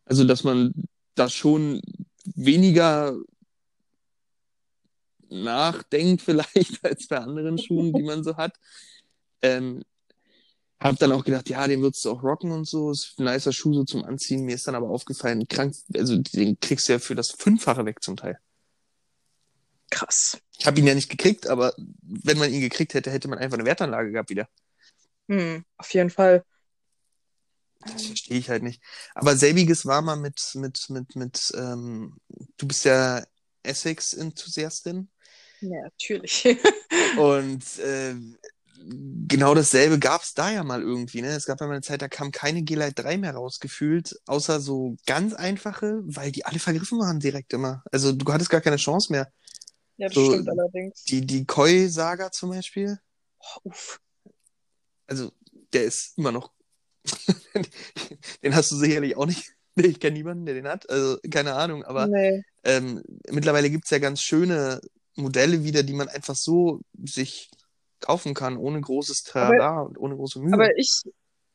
Also, 0.04 0.24
dass 0.24 0.44
man 0.44 0.74
da 1.14 1.28
schon 1.28 1.80
weniger 2.24 3.16
nachdenkt 5.28 6.22
vielleicht 6.22 6.84
als 6.84 7.08
bei 7.08 7.18
anderen 7.18 7.58
Schuhen, 7.58 7.92
die 7.92 8.02
man 8.02 8.24
so 8.24 8.36
hat. 8.36 8.58
Ähm, 9.42 9.82
hab 10.80 10.98
dann 10.98 11.12
auch 11.12 11.24
gedacht, 11.24 11.48
ja, 11.48 11.66
den 11.66 11.80
würdest 11.80 12.04
du 12.04 12.10
auch 12.10 12.22
rocken 12.22 12.50
und 12.50 12.66
so. 12.66 12.90
Ist 12.90 13.18
ein 13.18 13.24
nicer 13.24 13.52
Schuh 13.52 13.72
so 13.72 13.84
zum 13.84 14.04
Anziehen. 14.04 14.44
Mir 14.44 14.54
ist 14.54 14.66
dann 14.66 14.74
aber 14.74 14.90
aufgefallen, 14.90 15.46
krank, 15.48 15.74
also 15.94 16.18
den 16.18 16.60
kriegst 16.60 16.88
du 16.88 16.92
ja 16.92 16.98
für 16.98 17.14
das 17.14 17.30
Fünffache 17.30 17.86
weg 17.86 18.02
zum 18.02 18.16
Teil. 18.16 18.38
Krass. 19.90 20.38
Ich 20.58 20.66
habe 20.66 20.78
ihn 20.78 20.86
ja 20.86 20.94
nicht 20.94 21.08
gekriegt, 21.08 21.46
aber 21.46 21.74
wenn 22.02 22.38
man 22.38 22.52
ihn 22.52 22.60
gekriegt 22.60 22.94
hätte, 22.94 23.10
hätte 23.10 23.28
man 23.28 23.38
einfach 23.38 23.56
eine 23.56 23.66
Wertanlage 23.66 24.12
gehabt 24.12 24.30
wieder. 24.30 24.48
Hm. 25.28 25.64
Auf 25.78 25.92
jeden 25.94 26.10
Fall. 26.10 26.44
Das 27.80 28.06
verstehe 28.06 28.38
ich 28.38 28.48
halt 28.48 28.62
nicht. 28.62 28.82
Aber 29.14 29.36
selbiges 29.36 29.84
war 29.86 30.00
mal 30.02 30.16
mit, 30.16 30.40
mit, 30.54 30.88
mit, 30.90 31.16
mit, 31.16 31.52
ähm, 31.56 32.16
du 32.56 32.66
bist 32.66 32.84
ja 32.84 33.22
Essex-Enthusiastin 33.62 35.10
Ja, 35.60 35.80
natürlich. 35.82 36.44
und 37.14 37.78
äh, 37.78 38.14
genau 39.28 39.54
dasselbe 39.54 39.98
gab 39.98 40.22
es 40.22 40.34
da 40.34 40.50
ja 40.50 40.64
mal 40.64 40.82
irgendwie. 40.82 41.22
Ne? 41.22 41.28
Es 41.28 41.46
gab 41.46 41.60
ja 41.60 41.66
mal 41.66 41.74
eine 41.74 41.82
Zeit, 41.82 42.02
da 42.02 42.08
kam 42.08 42.32
keine 42.32 42.62
G-Lite 42.62 42.94
3 42.94 43.16
mehr 43.18 43.34
rausgefühlt, 43.34 44.16
außer 44.26 44.60
so 44.60 44.96
ganz 45.06 45.34
einfache, 45.34 46.00
weil 46.04 46.32
die 46.32 46.44
alle 46.46 46.58
vergriffen 46.58 46.98
waren 46.98 47.20
direkt 47.20 47.52
immer. 47.52 47.82
Also 47.92 48.12
du 48.12 48.32
hattest 48.32 48.50
gar 48.50 48.60
keine 48.60 48.76
Chance 48.76 49.12
mehr. 49.12 49.32
ja, 49.96 50.08
das 50.08 50.14
So, 50.14 50.24
stimmt 50.24 50.48
allerdings. 50.48 51.08
Die, 51.08 51.26
die 51.26 51.46
Koi-Saga 51.46 52.32
zum 52.32 52.50
Beispiel, 52.50 52.98
Oh, 53.40 53.60
uff. 53.70 54.00
Also 55.06 55.32
der 55.72 55.84
ist 55.84 56.16
immer 56.18 56.32
noch 56.32 56.52
den 58.42 58.54
hast 58.54 58.70
du 58.70 58.76
sicherlich 58.76 59.16
auch 59.16 59.26
nicht. 59.26 59.52
Ich 59.76 59.98
kenne 59.98 60.16
niemanden, 60.16 60.46
der 60.46 60.54
den 60.54 60.68
hat. 60.68 60.88
Also 60.88 61.18
keine 61.28 61.54
Ahnung, 61.54 61.82
aber 61.82 62.06
Nee. 62.06 62.44
ähm, 62.62 63.02
mittlerweile 63.28 63.70
gibt 63.70 63.86
es 63.86 63.90
ja 63.90 63.98
ganz 63.98 64.22
schöne 64.22 64.80
Modelle 65.16 65.64
wieder, 65.64 65.82
die 65.82 65.94
man 65.94 66.08
einfach 66.08 66.36
so 66.36 66.80
sich 67.04 67.50
kaufen 67.98 68.34
kann, 68.34 68.56
ohne 68.56 68.80
großes 68.80 69.24
Trara 69.24 69.80
und 69.80 69.98
ohne 69.98 70.14
große 70.14 70.38
Mühe. 70.38 70.54
Aber 70.54 70.78
ich, 70.78 71.02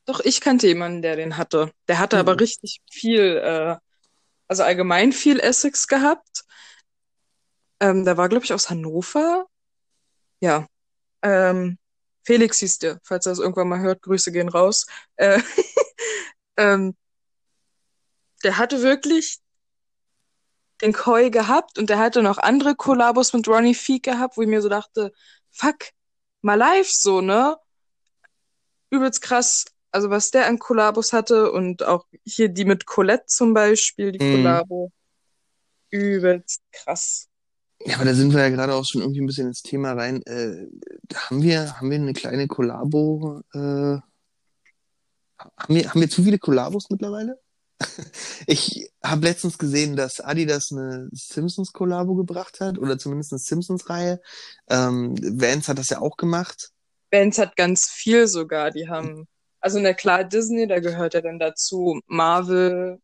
doch, 0.04 0.20
ich 0.20 0.42
kannte 0.42 0.66
jemanden, 0.66 1.00
der 1.00 1.16
den 1.16 1.38
hatte. 1.38 1.72
Der 1.88 1.98
hatte 1.98 2.16
Mhm. 2.16 2.20
aber 2.20 2.40
richtig 2.40 2.82
viel, 2.90 3.38
äh, 3.38 3.76
also 4.48 4.64
allgemein 4.64 5.12
viel 5.12 5.40
Essex 5.40 5.88
gehabt. 5.88 6.44
Ähm, 7.80 8.04
der 8.04 8.18
war, 8.18 8.28
glaube 8.28 8.44
ich, 8.44 8.52
aus 8.52 8.68
Hannover. 8.68 9.46
Ja. 10.40 10.66
Ähm, 11.22 11.78
Felix 12.24 12.58
hieß 12.58 12.78
der, 12.78 13.00
falls 13.02 13.26
er 13.26 13.32
es 13.32 13.38
irgendwann 13.38 13.68
mal 13.68 13.80
hört, 13.80 14.02
Grüße 14.02 14.32
gehen 14.32 14.48
raus. 14.48 14.86
Äh, 15.16 15.40
ähm, 16.56 16.96
der 18.42 18.58
hatte 18.58 18.82
wirklich 18.82 19.40
den 20.82 20.92
Koi 20.92 21.30
gehabt 21.30 21.78
und 21.78 21.90
der 21.90 21.98
hatte 21.98 22.22
noch 22.22 22.38
andere 22.38 22.74
Kollabos 22.74 23.32
mit 23.32 23.46
Ronnie 23.48 23.74
Feek 23.74 24.04
gehabt, 24.04 24.36
wo 24.36 24.42
ich 24.42 24.48
mir 24.48 24.62
so 24.62 24.68
dachte, 24.68 25.12
fuck, 25.50 25.90
mal 26.40 26.54
live 26.54 26.90
so, 26.90 27.20
ne? 27.20 27.56
Übelst 28.90 29.22
krass. 29.22 29.66
Also 29.92 30.10
was 30.10 30.30
der 30.30 30.46
an 30.46 30.58
Kollabos 30.58 31.12
hatte 31.12 31.50
und 31.52 31.82
auch 31.82 32.06
hier 32.24 32.48
die 32.48 32.64
mit 32.64 32.86
Colette 32.86 33.26
zum 33.26 33.54
Beispiel, 33.54 34.12
die 34.12 34.24
Mhm. 34.24 34.32
Kollabo. 34.32 34.92
Übelst 35.90 36.62
krass. 36.72 37.29
Ja, 37.82 37.96
aber 37.96 38.04
da 38.04 38.14
sind 38.14 38.34
wir 38.34 38.40
ja 38.40 38.50
gerade 38.50 38.74
auch 38.74 38.84
schon 38.84 39.00
irgendwie 39.00 39.20
ein 39.22 39.26
bisschen 39.26 39.48
ins 39.48 39.62
Thema 39.62 39.92
rein. 39.92 40.22
Äh, 40.26 40.66
haben 41.14 41.42
wir, 41.42 41.78
haben 41.78 41.90
wir 41.90 41.96
eine 41.96 42.12
kleine 42.12 42.46
Kollabo? 42.46 43.42
Äh, 43.54 43.58
haben 43.58 44.04
wir, 45.68 45.88
haben 45.88 46.00
wir 46.00 46.10
zu 46.10 46.22
viele 46.22 46.38
Kollabos 46.38 46.90
mittlerweile? 46.90 47.38
Ich 48.46 48.90
habe 49.02 49.26
letztens 49.26 49.56
gesehen, 49.56 49.96
dass 49.96 50.20
Adidas 50.20 50.72
eine 50.72 51.08
Simpsons-Kollabo 51.12 52.14
gebracht 52.14 52.60
hat 52.60 52.78
oder 52.78 52.98
zumindest 52.98 53.32
eine 53.32 53.38
Simpsons-Reihe. 53.38 54.20
Ähm, 54.68 55.14
Vans 55.16 55.68
hat 55.68 55.78
das 55.78 55.90
ja 55.90 56.00
auch 56.00 56.16
gemacht. 56.16 56.70
Vans 57.10 57.38
hat 57.38 57.56
ganz 57.56 57.88
viel 57.88 58.26
sogar. 58.26 58.70
Die 58.70 58.88
haben, 58.88 59.26
also 59.60 59.78
na 59.78 59.94
klar, 59.94 60.24
Disney, 60.24 60.66
da 60.66 60.80
gehört 60.80 61.14
ja 61.14 61.20
dann 61.20 61.38
dazu 61.38 62.00
Marvel, 62.06 63.00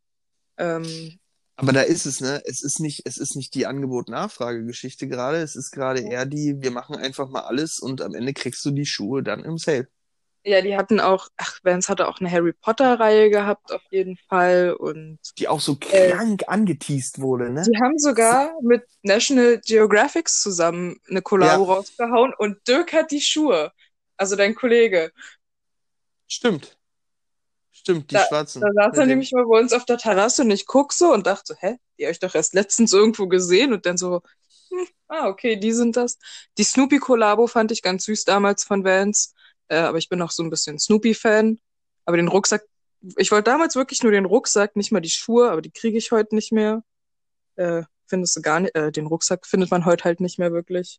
ähm, 0.58 1.18
Aber 1.56 1.72
da 1.72 1.82
ist 1.82 2.04
es, 2.06 2.20
ne? 2.20 2.42
Es 2.46 2.62
ist 2.62 2.80
nicht, 2.80 3.02
es 3.06 3.16
ist 3.18 3.34
nicht 3.36 3.54
die 3.54 3.66
Angebot-Nachfrage-Geschichte 3.66 5.08
gerade. 5.08 5.38
Es 5.38 5.56
ist 5.56 5.70
gerade 5.70 6.00
eher 6.00 6.26
die, 6.26 6.60
wir 6.60 6.70
machen 6.70 6.96
einfach 6.96 7.28
mal 7.30 7.42
alles 7.42 7.78
und 7.78 8.02
am 8.02 8.14
Ende 8.14 8.34
kriegst 8.34 8.64
du 8.64 8.70
die 8.70 8.86
Schuhe 8.86 9.22
dann 9.22 9.42
im 9.44 9.56
Sale. 9.58 9.88
ja, 10.44 10.60
die 10.62 10.76
hatten 10.76 11.00
auch, 11.00 11.28
ach, 11.36 11.58
Vans 11.64 11.88
hatte 11.88 12.06
auch 12.08 12.20
eine 12.20 12.30
Harry 12.30 12.52
Potter-Reihe 12.52 13.30
gehabt, 13.30 13.72
auf 13.72 13.82
jeden 13.90 14.16
Fall. 14.28 14.72
Und 14.74 15.18
Die 15.38 15.46
auch 15.48 15.60
so 15.60 15.76
Äh, 15.88 16.14
krank 16.16 16.44
angeteased 16.48 17.20
wurde, 17.20 17.50
ne? 17.50 17.72
die 17.72 17.76
haben 17.82 17.98
sogar 17.98 18.52
mit 18.62 18.84
National 19.02 19.60
Geographic 19.64 20.28
zusammen 20.28 20.96
eine 21.08 21.22
Kollabo 21.22 21.64
Ja. 21.64 21.74
rausgehauen 21.74 22.32
und 22.38 22.66
Dirk 22.68 22.92
hat 22.92 23.10
die 23.10 23.20
Schuhe. 23.20 23.72
Also 24.16 24.36
dein 24.36 24.54
Kollege. 24.54 25.10
Stimmt. 26.28 26.75
Stimmt, 27.86 28.10
die 28.10 28.14
Da- 28.16 28.26
schwarzen. 28.26 28.60
Da 28.62 28.72
saß 28.72 28.86
Mit 28.92 28.98
er 28.98 29.06
nämlich 29.06 29.30
mal 29.30 29.46
bei 29.46 29.60
uns 29.60 29.72
auf 29.72 29.84
der 29.84 29.96
Terrasse 29.96 30.42
und 30.42 30.50
ich 30.50 30.66
guck 30.66 30.92
so 30.92 31.12
und 31.12 31.24
dachte 31.28 31.54
so, 31.54 31.54
hä, 31.60 31.76
die 31.96 32.04
hab 32.04 32.10
ich 32.10 32.18
doch 32.18 32.34
erst 32.34 32.52
letztens 32.52 32.92
irgendwo 32.92 33.28
gesehen 33.28 33.72
und 33.72 33.86
dann 33.86 33.96
so, 33.96 34.22
hm, 34.70 34.86
ah, 35.06 35.28
okay, 35.28 35.54
die 35.54 35.72
sind 35.72 35.96
das. 35.96 36.18
Die 36.58 36.64
Snoopy-Kollabo 36.64 37.46
fand 37.46 37.70
ich 37.70 37.82
ganz 37.82 38.06
süß 38.06 38.24
damals 38.24 38.64
von 38.64 38.82
Vans, 38.84 39.34
äh, 39.68 39.76
aber 39.76 39.98
ich 39.98 40.08
bin 40.08 40.20
auch 40.20 40.32
so 40.32 40.42
ein 40.42 40.50
bisschen 40.50 40.80
Snoopy-Fan. 40.80 41.60
Aber 42.06 42.16
den 42.16 42.26
Rucksack, 42.26 42.64
ich 43.18 43.30
wollte 43.30 43.52
damals 43.52 43.76
wirklich 43.76 44.02
nur 44.02 44.10
den 44.10 44.24
Rucksack, 44.24 44.74
nicht 44.74 44.90
mal 44.90 44.98
die 44.98 45.08
Schuhe, 45.10 45.52
aber 45.52 45.62
die 45.62 45.70
kriege 45.70 45.96
ich 45.96 46.10
heute 46.10 46.34
nicht 46.34 46.50
mehr. 46.50 46.82
Äh, 47.54 47.84
findest 48.08 48.34
du 48.34 48.42
gar 48.42 48.58
nicht, 48.58 48.74
äh, 48.74 48.90
den 48.90 49.06
Rucksack 49.06 49.46
findet 49.46 49.70
man 49.70 49.84
heute 49.84 50.02
halt 50.02 50.18
nicht 50.18 50.40
mehr 50.40 50.50
wirklich. 50.50 50.98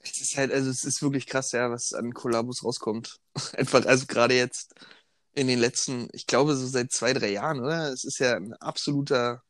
Es 0.00 0.20
ist 0.20 0.36
halt, 0.36 0.52
also 0.52 0.68
es 0.68 0.84
ist 0.84 1.00
wirklich 1.02 1.26
krass, 1.26 1.52
ja, 1.52 1.70
was 1.70 1.92
an 1.92 2.12
Kollabos 2.12 2.64
rauskommt. 2.64 3.20
Einfach, 3.56 3.86
also 3.86 4.06
gerade 4.06 4.34
jetzt 4.34 4.74
in 5.36 5.48
den 5.48 5.58
letzten, 5.58 6.08
ich 6.12 6.26
glaube 6.26 6.56
so 6.56 6.66
seit 6.66 6.90
zwei, 6.92 7.12
drei 7.12 7.30
Jahren, 7.30 7.60
oder? 7.60 7.92
Es 7.92 8.04
ist 8.04 8.18
ja 8.18 8.36
ein 8.36 8.54
absoluter. 8.54 9.42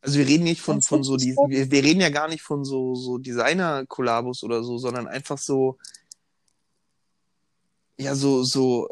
Also 0.00 0.18
wir 0.18 0.26
reden 0.26 0.44
nicht 0.44 0.62
von, 0.62 0.82
von 0.82 1.04
so 1.04 1.16
die, 1.16 1.34
wir, 1.34 1.70
wir 1.70 1.82
reden 1.82 2.00
ja 2.00 2.08
gar 2.08 2.28
nicht 2.28 2.42
von 2.42 2.64
so, 2.64 2.94
so 2.94 3.18
Designer-Kollabos 3.18 4.42
oder 4.42 4.62
so, 4.64 4.78
sondern 4.78 5.06
einfach 5.06 5.38
so, 5.38 5.78
ja, 7.98 8.14
so, 8.14 8.42
so 8.42 8.88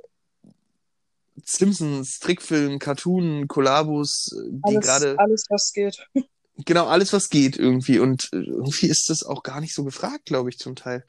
Simpsons, 1.45 2.19
Trickfilm, 2.19 2.79
Cartoon, 2.79 3.49
Kollabos, 3.49 4.35
die 4.35 4.61
Alles, 4.63 4.85
gerade, 4.85 5.19
alles, 5.19 5.47
was 5.49 5.73
geht. 5.73 6.07
genau, 6.65 6.87
alles 6.87 7.13
was 7.15 7.31
geht 7.31 7.59
irgendwie. 7.59 7.99
Und 7.99 8.29
äh, 8.33 8.37
irgendwie 8.37 8.87
ist 8.89 9.09
das 9.09 9.25
auch 9.25 9.43
gar 9.43 9.61
nicht 9.61 9.75
so 9.75 9.85
gefragt, 9.85 10.27
glaube 10.27 10.51
ich, 10.51 10.59
zum 10.59 10.77
Teil. 10.77 11.05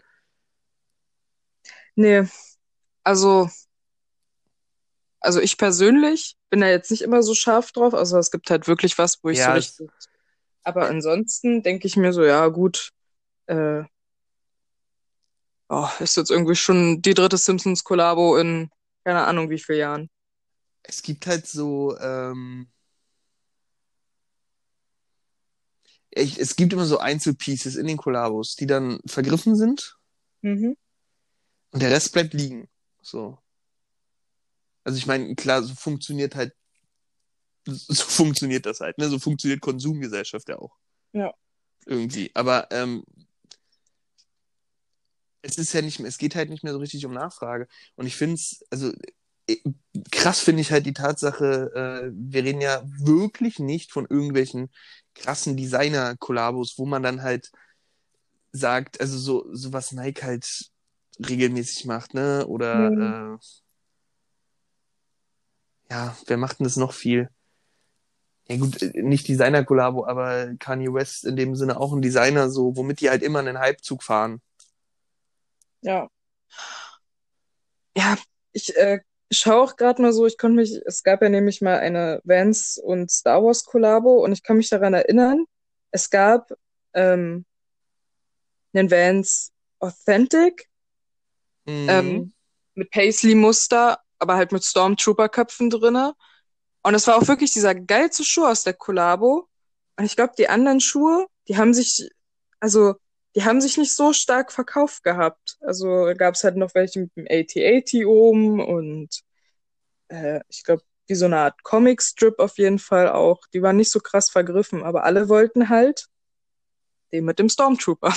Nee, 1.96 2.27
also, 3.03 3.50
also 5.24 5.39
ich 5.39 5.58
persönlich 5.58 6.36
bin 6.50 6.62
da 6.62 6.68
jetzt 6.68 6.92
nicht 6.92 7.01
immer 7.01 7.24
so 7.24 7.34
scharf 7.34 7.72
drauf, 7.72 7.94
also 7.94 8.18
es 8.18 8.30
gibt 8.32 8.50
halt 8.51 8.68
wirklich 8.68 8.98
was, 8.98 9.24
wo 9.24 9.30
ich 9.30 9.38
so 9.39 9.44
Ja, 9.44 9.58
es- 9.58 9.80
richtig. 9.80 9.89
Aber 10.63 10.88
ansonsten 10.88 11.63
denke 11.63 11.88
ich 11.88 11.98
mir 11.98 12.13
so, 12.13 12.24
ja, 12.24 12.48
gut, 12.48 12.92
äh, 13.48 13.84
oh, 15.70 15.89
ist 16.00 16.15
jetzt 16.18 16.32
irgendwie 16.32 16.56
schon 16.56 17.01
die 17.01 17.13
dritte 17.13 17.38
Simpsons-Kollabo 17.38 18.38
in 18.38 18.70
keine 19.03 19.25
Ahnung 19.25 19.50
wie 19.50 19.60
vielen 19.60 19.80
Jahren. 19.80 20.10
Es 20.84 21.01
gibt 21.01 21.27
halt 21.27 21.48
so, 21.48 21.98
ähm, 22.00 22.70
ich, 26.12 26.39
es 26.39 26.56
gibt 26.56 26.74
immer 26.74 26.86
so 26.86 27.00
Einzelpieces 27.00 27.75
in 27.75 27.88
den 27.88 27.98
Kollabos, 27.98 28.56
die 28.56 28.68
dann 28.68 29.00
vergriffen 29.06 29.56
sind 29.56 29.98
Mhm. 30.42 30.77
und 31.72 31.82
der 31.82 31.92
Rest 31.92 32.12
bleibt 32.13 32.34
liegen. 32.34 32.70
So. 33.01 33.38
Also 34.84 34.98
ich 34.98 35.08
meine, 35.08 35.36
klar, 35.36 35.63
so 35.63 35.74
funktioniert 35.74 36.36
halt, 36.36 36.54
so 37.66 38.04
funktioniert 38.04 38.66
das 38.66 38.80
halt, 38.80 38.98
ne? 38.98 39.10
So 39.10 39.20
funktioniert 39.20 39.62
Konsumgesellschaft 39.62 40.50
ja 40.50 40.60
auch. 40.60 40.75
Ja. 41.13 41.34
Irgendwie. 41.86 42.32
Aber 42.34 42.70
ähm, 42.72 43.04
es 45.42 45.58
ist 45.58 45.74
ja 45.74 45.82
nicht 45.82 46.00
mehr, 46.00 46.08
es 46.10 46.18
geht 46.18 46.36
halt 46.36 46.50
nicht 46.50 46.63
mehr 46.63 46.74
so 46.74 46.80
richtig 46.80 47.06
um 47.06 47.13
Nachfrage. 47.13 47.68
Und 47.96 48.06
ich 48.08 48.16
finde 48.16 48.36
es, 48.36 48.63
also 48.70 48.92
äh, 49.48 49.58
krass 50.12 50.40
finde 50.40 50.62
ich 50.62 50.72
halt 50.72 50.86
die 50.86 50.94
Tatsache, 50.94 51.72
äh, 51.75 52.12
wir 52.13 52.44
reden 52.44 52.62
ja 52.62 52.82
wirklich 52.86 53.60
nicht 53.60 53.92
von 53.92 54.08
irgendwelchen 54.10 54.70
krassen 55.16 55.58
Designer-Kollabos, 55.58 56.78
wo 56.78 56.86
man 56.86 57.04
dann 57.04 57.22
halt 57.22 57.52
sagt, 58.52 59.02
also 59.02 59.18
so, 59.18 59.46
so 59.54 59.74
was 59.74 59.92
Nike 59.92 60.24
halt 60.24 60.72
regelmäßig 61.20 61.86
macht, 61.86 62.13
ne? 62.13 62.46
Oder 62.48 62.92
Mhm. 62.92 63.38
äh, 63.38 63.38
ja, 65.94 66.18
wer 66.26 66.38
macht 66.38 66.60
denn 66.60 66.64
das 66.64 66.76
noch 66.76 66.92
viel? 66.94 67.30
Ja 68.48 68.58
gut, 68.58 68.82
äh, 68.82 69.02
nicht 69.04 69.28
Designer-Kollabo, 69.28 70.06
aber 70.06 70.56
Kanye 70.58 70.92
West 70.94 71.24
in 71.24 71.36
dem 71.36 71.56
Sinne 71.56 71.80
auch 71.80 71.94
ein 71.94 72.02
Designer, 72.02 72.50
so, 72.50 72.76
womit 72.76 73.00
die 73.00 73.10
halt 73.10 73.22
immer 73.22 73.40
einen 73.40 73.62
Hypezug 73.62 74.02
fahren. 74.02 74.42
Ja. 75.82 76.10
Ja, 77.96 78.18
ich 78.54 78.76
äh, 78.76 79.02
schaue 79.32 79.62
auch 79.62 79.76
gerade 79.76 80.02
mal 80.02 80.14
so, 80.14 80.26
ich 80.26 80.38
konnte 80.40 80.56
mich, 80.56 80.82
es 80.86 81.04
gab 81.04 81.22
ja 81.22 81.30
nämlich 81.30 81.62
mal 81.62 81.78
eine 81.78 82.22
Vans 82.24 82.80
und 82.80 83.12
Star 83.12 83.44
Wars 83.44 83.64
Kollabo 83.64 84.24
und 84.24 84.34
ich 84.34 84.42
kann 84.42 84.58
mich 84.58 84.70
daran 84.70 84.96
erinnern, 84.96 85.46
es 85.92 86.10
gab 86.10 86.52
ähm, 86.94 87.46
einen 88.74 88.90
Vans 88.90 89.52
Authentic 89.80 90.68
Mhm. 91.66 91.90
ähm, 91.90 92.34
mit 92.76 92.92
Paisley-Muster, 92.92 94.00
aber 94.24 94.36
halt 94.36 94.51
mit 94.51 94.63
Stormtrooper-Köpfen 94.63 95.70
drinne. 95.70 96.15
Und 96.82 96.96
es 96.96 97.06
war 97.06 97.18
auch 97.18 97.27
wirklich 97.27 97.51
dieser 97.53 97.75
geilste 97.75 98.24
Schuh 98.24 98.46
aus 98.46 98.63
der 98.63 98.74
Kollabo. 98.74 99.48
Und 99.98 100.06
ich 100.06 100.15
glaube, 100.15 100.34
die 100.38 100.50
anderen 100.50 100.80
Schuhe, 100.80 101.27
die 101.48 101.58
haben 101.58 101.74
sich, 101.74 102.10
also, 102.60 102.96
die 103.36 103.44
haben 103.44 103.62
sich 103.62 103.77
nicht 103.77 103.96
so 103.96 104.13
stark 104.13 104.51
verkauft 104.51 105.03
gehabt. 105.03 105.58
Also 105.62 106.13
gab 106.18 106.34
es 106.36 106.44
halt 106.44 106.56
noch 106.58 106.74
welche 106.74 107.01
mit 107.01 107.12
dem 107.15 107.27
AT-AT 107.30 108.06
oben 108.06 108.60
und 108.60 109.22
äh, 110.08 110.39
ich 110.50 110.63
glaube, 110.63 110.82
wie 111.08 111.15
so 111.15 111.25
eine 111.25 111.38
Art 111.39 111.63
Comic-Strip 111.63 112.39
auf 112.39 112.58
jeden 112.58 112.80
Fall 112.80 113.10
auch. 113.10 113.42
Die 113.53 113.62
waren 113.62 113.75
nicht 113.77 113.92
so 113.92 114.00
krass 114.00 114.30
vergriffen, 114.30 114.84
aber 114.84 115.03
alle 115.03 115.30
wollten 115.30 115.70
halt 115.70 116.08
den 117.12 117.25
mit 117.25 117.39
dem 117.39 117.50
Stormtrooper. 117.50 118.10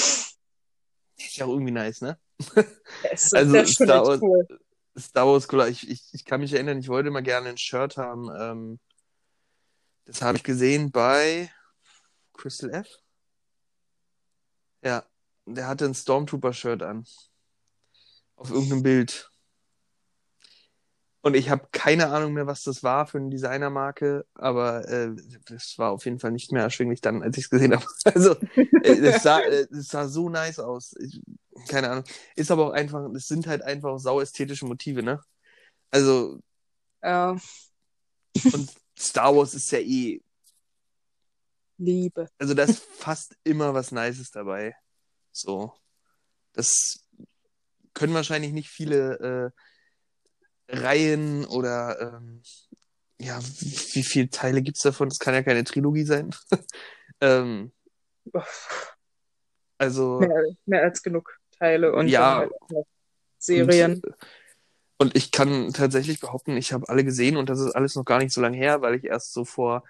Ist 1.19 1.37
ja 1.37 1.47
auch 1.47 1.51
irgendwie 1.51 1.73
nice, 1.73 2.01
ne? 2.03 2.19
Ist 3.13 3.35
Also 3.35 3.51
Star 3.51 3.63
echt 3.63 3.81
Wars- 3.81 4.21
cool. 4.23 4.47
Star 4.99 5.27
Wars 5.27 5.49
Cola, 5.49 5.69
ich, 5.69 5.89
ich, 5.89 6.03
ich 6.13 6.25
kann 6.25 6.41
mich 6.41 6.53
erinnern, 6.53 6.79
ich 6.79 6.89
wollte 6.89 7.11
mal 7.11 7.23
gerne 7.23 7.51
ein 7.51 7.59
Shirt 7.59 7.97
haben. 7.97 8.31
Ähm, 8.39 8.81
das 10.07 10.23
habe 10.23 10.39
ich 10.39 10.45
gesehen 10.45 10.91
bei 10.91 11.51
Crystal 12.33 12.71
F. 12.71 12.89
Ja, 14.83 15.05
der 15.47 15.67
hatte 15.67 15.85
ein 15.85 15.95
Stormtrooper-Shirt 15.95 16.83
an. 16.83 17.05
Auf 18.37 18.51
irgendeinem 18.51 18.83
Bild. 18.83 19.31
Und 21.23 21.35
ich 21.35 21.51
habe 21.51 21.67
keine 21.73 22.11
Ahnung 22.11 22.35
mehr, 22.35 22.47
was 22.47 22.63
das 22.63 22.85
war 22.85 23.09
für 23.09 23.19
eine 23.19 23.31
Designermarke, 23.31 24.25
aber 24.35 24.89
äh, 24.89 25.11
das 25.47 25.77
war 25.77 25.91
auf 25.91 26.05
jeden 26.05 26.21
Fall 26.21 26.31
nicht 26.31 26.53
mehr 26.53 26.63
erschwinglich 26.63 27.01
dann, 27.01 27.21
als 27.21 27.37
ich 27.37 27.45
es 27.45 27.51
gesehen 27.51 27.75
habe. 27.75 27.85
Also 28.05 28.37
äh, 28.55 28.93
es, 28.93 29.25
sah, 29.25 29.41
äh, 29.41 29.67
sah 29.71 30.07
so 30.07 30.29
nice 30.29 30.61
aus. 30.61 30.95
Ich, 31.01 31.21
keine 31.69 31.91
Ahnung. 31.91 32.05
Ist 32.35 32.51
aber 32.51 32.69
auch 32.69 32.73
einfach, 32.73 33.09
es 33.15 33.27
sind 33.27 33.47
halt 33.47 33.63
einfach 33.63 33.99
sau 33.99 34.21
ästhetische 34.21 34.67
Motive, 34.67 35.03
ne? 35.03 35.21
Also. 35.91 36.41
Ja. 37.03 37.37
Und 38.53 38.75
Star 38.99 39.35
Wars 39.35 39.55
ist 39.55 39.71
ja 39.71 39.79
eh. 39.79 40.21
Liebe. 41.79 42.29
Also 42.39 42.55
da 42.55 42.65
ist 42.65 42.83
fast 42.83 43.37
immer 43.45 43.75
was 43.75 43.93
Nices 43.93 44.31
dabei. 44.31 44.75
So. 45.33 45.75
Das 46.53 46.73
können 47.93 48.15
wahrscheinlich 48.15 48.53
nicht 48.53 48.71
viele 48.71 49.53
äh, 50.69 50.77
Reihen 50.77 51.45
oder 51.45 52.15
ähm, 52.15 52.43
ja, 53.19 53.41
wie, 53.41 53.95
wie 53.95 54.03
viele 54.03 54.31
Teile 54.31 54.63
gibt 54.63 54.77
es 54.77 54.83
davon? 54.83 55.09
Das 55.09 55.19
kann 55.19 55.35
ja 55.35 55.43
keine 55.43 55.65
Trilogie 55.65 56.05
sein. 56.05 56.31
ähm, 57.21 57.73
also. 59.79 60.21
Mehr, 60.21 60.45
mehr, 60.67 60.83
als 60.83 61.03
genug 61.03 61.39
Teile 61.59 61.93
und 61.93 62.09
ja, 62.09 62.39
halt 62.39 62.53
Serien. 63.39 63.95
Und, 63.95 64.15
und, 64.99 65.17
ich 65.17 65.31
kann 65.31 65.73
tatsächlich 65.73 66.21
behaupten, 66.21 66.57
ich 66.57 66.73
habe 66.73 66.89
alle 66.89 67.05
gesehen 67.05 67.37
und 67.37 67.51
das 67.51 67.61
ist 67.61 67.73
alles 67.73 67.95
noch 67.95 68.05
gar 68.05 68.19
nicht 68.19 68.33
so 68.33 68.41
lange 68.41 68.57
her, 68.57 68.83
weil 68.83 68.95
ich 68.95 69.05
erst 69.05 69.33
so 69.33 69.45
vor, 69.45 69.85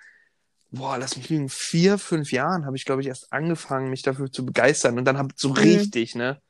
boah, 0.71 0.99
lass 0.99 1.17
mich 1.17 1.29
lügen, 1.31 1.49
vier, 1.49 1.99
fünf 1.99 2.33
Jahren 2.33 2.67
habe 2.67 2.77
ich, 2.77 2.85
glaube 2.85 3.03
ich, 3.03 3.09
erst 3.09 3.33
angefangen, 3.33 3.91
mich 3.91 4.03
dafür 4.03 4.31
zu 4.31 4.45
begeistern 4.45 4.99
und 4.99 5.05
dann 5.05 5.19
habe 5.19 5.35
so 5.37 5.51
mhm. 5.51 5.57
richtig, 5.57 6.15
ne? 6.15 6.41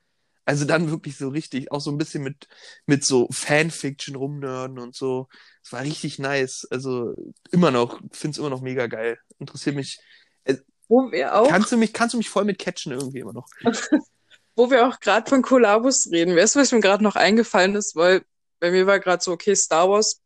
Also 0.48 0.64
dann 0.64 0.90
wirklich 0.90 1.16
so 1.16 1.28
richtig, 1.28 1.72
auch 1.72 1.80
so 1.80 1.90
ein 1.90 1.98
bisschen 1.98 2.22
mit, 2.22 2.46
mit 2.86 3.04
so 3.04 3.26
Fanfiction 3.32 4.14
rumnörden 4.14 4.78
und 4.78 4.94
so. 4.94 5.28
Es 5.64 5.72
war 5.72 5.82
richtig 5.82 6.20
nice. 6.20 6.68
Also 6.70 7.14
immer 7.50 7.72
noch, 7.72 8.00
finde 8.12 8.36
es 8.36 8.38
immer 8.38 8.50
noch 8.50 8.60
mega 8.60 8.86
geil. 8.86 9.18
Interessiert 9.40 9.74
mich. 9.74 9.98
Äh, 10.44 10.58
Wo 10.86 11.10
wir 11.10 11.34
auch. 11.34 11.48
Kannst 11.48 11.72
du 11.72 11.76
mich, 11.76 11.92
kannst 11.92 12.14
du 12.14 12.18
mich 12.18 12.30
voll 12.30 12.44
mit 12.44 12.60
catchen 12.60 12.92
irgendwie 12.92 13.18
immer 13.18 13.32
noch. 13.32 13.48
Wo 14.56 14.70
wir 14.70 14.88
auch 14.88 14.98
gerade 15.00 15.28
von 15.28 15.42
Kollabos 15.42 16.08
reden. 16.10 16.34
Weißt 16.34 16.54
du, 16.54 16.60
was 16.60 16.72
mir 16.72 16.80
gerade 16.80 17.04
noch 17.04 17.14
eingefallen 17.16 17.74
ist? 17.76 17.94
Weil 17.94 18.24
bei 18.58 18.70
mir 18.70 18.86
war 18.86 18.98
gerade 18.98 19.22
so, 19.22 19.32
okay, 19.32 19.54
Star 19.54 19.88
Wars, 19.88 20.22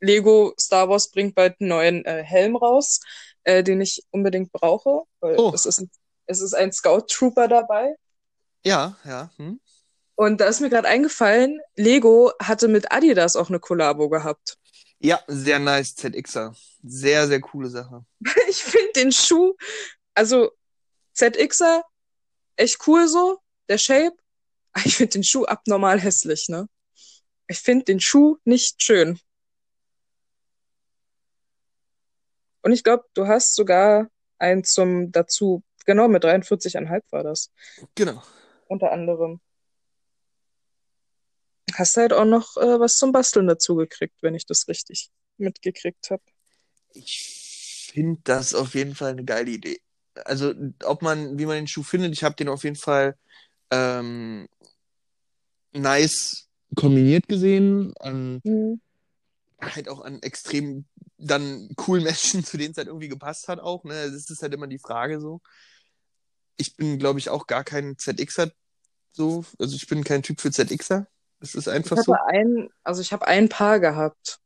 Lego 0.00 0.54
Star 0.58 0.88
Wars 0.88 1.10
bringt 1.10 1.34
bald 1.34 1.60
einen 1.60 1.68
neuen 1.68 2.04
äh, 2.04 2.22
Helm 2.22 2.56
raus, 2.56 3.00
äh, 3.44 3.62
den 3.62 3.80
ich 3.80 4.02
unbedingt 4.10 4.52
brauche. 4.52 5.02
Weil 5.20 5.38
oh. 5.38 5.52
es, 5.54 5.66
ist, 5.66 5.84
es 6.26 6.40
ist 6.40 6.54
ein 6.54 6.72
Scout 6.72 7.06
Trooper 7.08 7.46
dabei. 7.46 7.94
Ja, 8.64 8.96
ja. 9.04 9.30
Hm. 9.36 9.60
Und 10.14 10.40
da 10.40 10.46
ist 10.46 10.60
mir 10.60 10.70
gerade 10.70 10.88
eingefallen, 10.88 11.60
Lego 11.76 12.32
hatte 12.42 12.66
mit 12.66 12.90
Adidas 12.90 13.36
auch 13.36 13.50
eine 13.50 13.60
Kollabo 13.60 14.08
gehabt. 14.08 14.58
Ja, 14.98 15.20
sehr 15.28 15.60
nice, 15.60 15.94
ZXer. 15.94 16.56
Sehr, 16.82 17.28
sehr 17.28 17.40
coole 17.40 17.68
Sache. 17.68 18.04
ich 18.48 18.64
finde 18.64 18.92
den 18.96 19.12
Schuh, 19.12 19.54
also 20.14 20.50
ZXer, 21.14 21.84
echt 22.56 22.78
cool 22.88 23.06
so, 23.06 23.38
der 23.68 23.78
Shape. 23.78 24.16
Ich 24.84 24.96
finde 24.96 25.14
den 25.14 25.24
Schuh 25.24 25.44
abnormal 25.44 25.98
hässlich, 25.98 26.48
ne? 26.48 26.68
Ich 27.48 27.58
finde 27.58 27.86
den 27.86 28.00
Schuh 28.00 28.36
nicht 28.44 28.80
schön. 28.80 29.18
Und 32.62 32.72
ich 32.72 32.84
glaube, 32.84 33.04
du 33.14 33.26
hast 33.26 33.56
sogar 33.56 34.08
einen 34.38 34.62
zum 34.62 35.10
dazu, 35.10 35.64
genau, 35.84 36.06
mit 36.06 36.22
43,5 36.22 37.02
war 37.10 37.24
das. 37.24 37.50
Genau 37.96 38.22
unter 38.68 38.92
anderem. 38.92 39.40
Hast 41.74 41.96
halt 41.96 42.12
auch 42.12 42.24
noch 42.24 42.56
äh, 42.56 42.80
was 42.80 42.96
zum 42.96 43.12
Basteln 43.12 43.46
dazu 43.46 43.74
gekriegt, 43.76 44.16
wenn 44.22 44.34
ich 44.34 44.46
das 44.46 44.68
richtig 44.68 45.10
mitgekriegt 45.36 46.10
habe. 46.10 46.22
Ich 46.92 47.90
finde 47.92 48.20
das 48.24 48.54
auf 48.54 48.74
jeden 48.74 48.94
Fall 48.94 49.10
eine 49.10 49.24
geile 49.24 49.50
Idee. 49.50 49.80
Also, 50.24 50.54
ob 50.84 51.02
man, 51.02 51.38
wie 51.38 51.46
man 51.46 51.56
den 51.56 51.68
Schuh 51.68 51.82
findet, 51.82 52.12
ich 52.12 52.24
habe 52.24 52.34
den 52.34 52.48
auf 52.48 52.64
jeden 52.64 52.76
Fall 52.76 53.16
ähm, 53.70 54.48
nice 55.72 56.48
kombiniert 56.74 57.28
gesehen. 57.28 57.94
An, 58.00 58.40
mhm. 58.44 58.80
Halt 59.60 59.88
auch 59.88 60.00
an 60.00 60.22
extrem 60.22 60.86
dann 61.16 61.70
coolen 61.76 62.04
Menschen, 62.04 62.44
zu 62.44 62.56
denen 62.56 62.72
es 62.72 62.78
halt 62.78 62.88
irgendwie 62.88 63.08
gepasst 63.08 63.48
hat 63.48 63.60
auch. 63.60 63.84
Ne? 63.84 64.10
Das 64.10 64.30
ist 64.30 64.42
halt 64.42 64.54
immer 64.54 64.66
die 64.66 64.78
Frage 64.78 65.20
so 65.20 65.40
ich 66.58 66.76
bin, 66.76 66.98
glaube 66.98 67.18
ich, 67.18 67.30
auch 67.30 67.46
gar 67.46 67.64
kein 67.64 67.96
ZXer 67.96 68.52
so. 69.12 69.44
Also 69.58 69.74
ich 69.76 69.86
bin 69.86 70.04
kein 70.04 70.22
Typ 70.22 70.40
für 70.40 70.50
ZXer. 70.50 71.06
Das 71.40 71.54
ist 71.54 71.68
einfach 71.68 71.96
ich 71.96 72.04
so. 72.04 72.14
Ein, 72.26 72.68
also 72.82 73.00
ich 73.00 73.12
habe 73.12 73.26
ein 73.26 73.48
Paar 73.48 73.80
gehabt. 73.80 74.40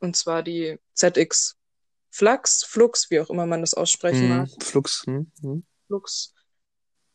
Und 0.00 0.16
zwar 0.16 0.42
die 0.42 0.78
ZX 0.94 1.56
Flux, 2.10 2.64
Flux, 2.64 3.10
wie 3.10 3.20
auch 3.20 3.30
immer 3.30 3.46
man 3.46 3.60
das 3.60 3.74
aussprechen 3.74 4.22
hm, 4.22 4.28
mag. 4.28 4.48
Flux, 4.62 5.04
hm, 5.06 5.30
hm. 5.40 5.66
Flux. 5.86 6.32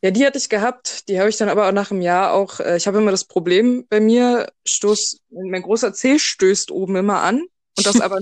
Ja, 0.02 0.10
die 0.10 0.26
hatte 0.26 0.38
ich 0.38 0.48
gehabt. 0.48 1.08
Die 1.08 1.18
habe 1.20 1.28
ich 1.28 1.36
dann 1.36 1.48
aber 1.48 1.68
auch 1.68 1.72
nach 1.72 1.90
einem 1.90 2.00
Jahr 2.00 2.32
auch. 2.32 2.58
Äh, 2.60 2.76
ich 2.76 2.86
habe 2.86 2.98
immer 2.98 3.12
das 3.12 3.24
Problem 3.24 3.86
bei 3.88 4.00
mir, 4.00 4.52
stoß, 4.66 5.20
mein 5.30 5.62
großer 5.62 5.92
Zeh 5.94 6.18
stößt 6.18 6.72
oben 6.72 6.96
immer 6.96 7.22
an. 7.22 7.46
Und 7.76 7.86
das 7.86 8.00
aber 8.00 8.18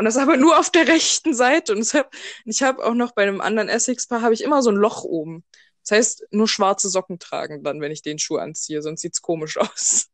und 0.00 0.06
das 0.06 0.16
aber 0.16 0.38
nur 0.38 0.58
auf 0.58 0.70
der 0.70 0.88
rechten 0.88 1.34
Seite. 1.34 1.74
Und 1.74 1.82
hab, 1.92 2.14
ich 2.46 2.62
habe 2.62 2.84
auch 2.84 2.94
noch 2.94 3.12
bei 3.12 3.22
einem 3.22 3.42
anderen 3.42 3.68
Essex-Paar 3.68 4.22
habe 4.22 4.32
ich 4.32 4.42
immer 4.42 4.62
so 4.62 4.70
ein 4.70 4.76
Loch 4.76 5.04
oben. 5.04 5.44
Das 5.84 5.98
heißt, 5.98 6.26
nur 6.30 6.48
schwarze 6.48 6.88
Socken 6.88 7.18
tragen 7.18 7.62
dann, 7.62 7.80
wenn 7.82 7.92
ich 7.92 8.00
den 8.00 8.18
Schuh 8.18 8.38
anziehe, 8.38 8.80
sonst 8.80 9.02
sieht's 9.02 9.20
komisch 9.20 9.56
aus. 9.58 10.06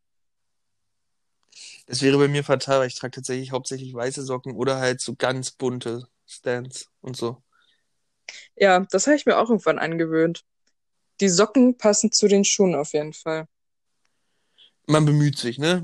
Das 1.86 2.02
wäre 2.02 2.18
bei 2.18 2.26
mir 2.26 2.42
fatal, 2.42 2.80
weil 2.80 2.88
ich 2.88 2.96
trage 2.96 3.14
tatsächlich 3.14 3.52
hauptsächlich 3.52 3.94
weiße 3.94 4.22
Socken 4.24 4.56
oder 4.56 4.78
halt 4.78 5.00
so 5.00 5.14
ganz 5.14 5.52
bunte 5.52 6.08
Stands 6.26 6.88
und 7.00 7.16
so. 7.16 7.42
Ja, 8.56 8.80
das 8.90 9.06
habe 9.06 9.16
ich 9.16 9.24
mir 9.24 9.38
auch 9.38 9.50
irgendwann 9.50 9.78
angewöhnt. 9.78 10.42
Die 11.20 11.28
Socken 11.28 11.78
passen 11.78 12.12
zu 12.12 12.28
den 12.28 12.44
Schuhen 12.44 12.74
auf 12.74 12.92
jeden 12.92 13.12
Fall. 13.12 13.46
Man 14.86 15.04
bemüht 15.04 15.38
sich, 15.38 15.58
ne? 15.58 15.82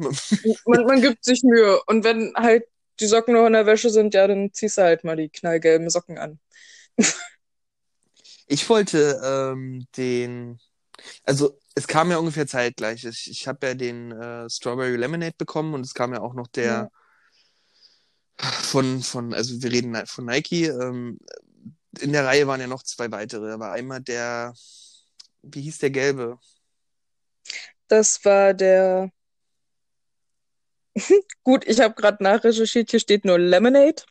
man, 0.65 0.87
man 0.87 1.01
gibt 1.01 1.25
sich 1.25 1.43
Mühe. 1.43 1.81
Und 1.87 2.05
wenn 2.05 2.33
halt 2.37 2.65
die 3.01 3.07
Socken 3.07 3.35
noch 3.35 3.47
in 3.47 3.53
der 3.53 3.67
Wäsche 3.67 3.91
sind, 3.91 4.15
ja, 4.15 4.27
dann 4.27 4.53
ziehst 4.53 4.79
du 4.79 4.83
halt 4.83 5.05
mal 5.05 5.17
die 5.17 5.29
knallgelben 5.29 5.91
Socken 5.91 6.19
an. 6.19 6.39
ich 8.47 8.69
wollte 8.69 9.21
ähm, 9.25 9.87
den, 9.97 10.61
also 11.25 11.59
es 11.75 11.89
kam 11.89 12.11
ja 12.11 12.19
ungefähr 12.19 12.47
zeitgleich. 12.47 13.05
Ich, 13.05 13.31
ich 13.31 13.49
habe 13.49 13.67
ja 13.67 13.75
den 13.75 14.13
äh, 14.13 14.49
Strawberry 14.49 14.97
Lemonade 14.97 15.35
bekommen 15.37 15.75
und 15.75 15.85
es 15.85 15.95
kam 15.95 16.13
ja 16.13 16.21
auch 16.21 16.35
noch 16.35 16.47
der 16.49 16.65
ja. 16.65 16.91
von, 18.39 19.03
von, 19.03 19.35
also 19.35 19.63
wir 19.63 19.73
reden 19.73 20.07
von 20.07 20.27
Nike. 20.27 20.67
Ähm, 20.67 21.19
in 22.01 22.13
der 22.13 22.25
Reihe 22.25 22.47
waren 22.47 22.61
ja 22.61 22.67
noch 22.67 22.83
zwei 22.83 23.11
weitere. 23.11 23.49
Da 23.49 23.59
war 23.59 23.73
einmal 23.73 24.01
der, 24.01 24.55
wie 25.43 25.63
hieß 25.63 25.79
der 25.79 25.91
gelbe? 25.91 26.39
Das 27.89 28.25
war 28.25 28.55
der 28.55 29.11
Gut, 31.45 31.67
ich 31.67 31.81
habe 31.81 31.95
gerade 31.95 32.23
nachrecherchiert, 32.23 32.91
hier 32.91 33.01
steht 33.01 33.25
nur 33.25 33.39
Lemonade. 33.39 34.03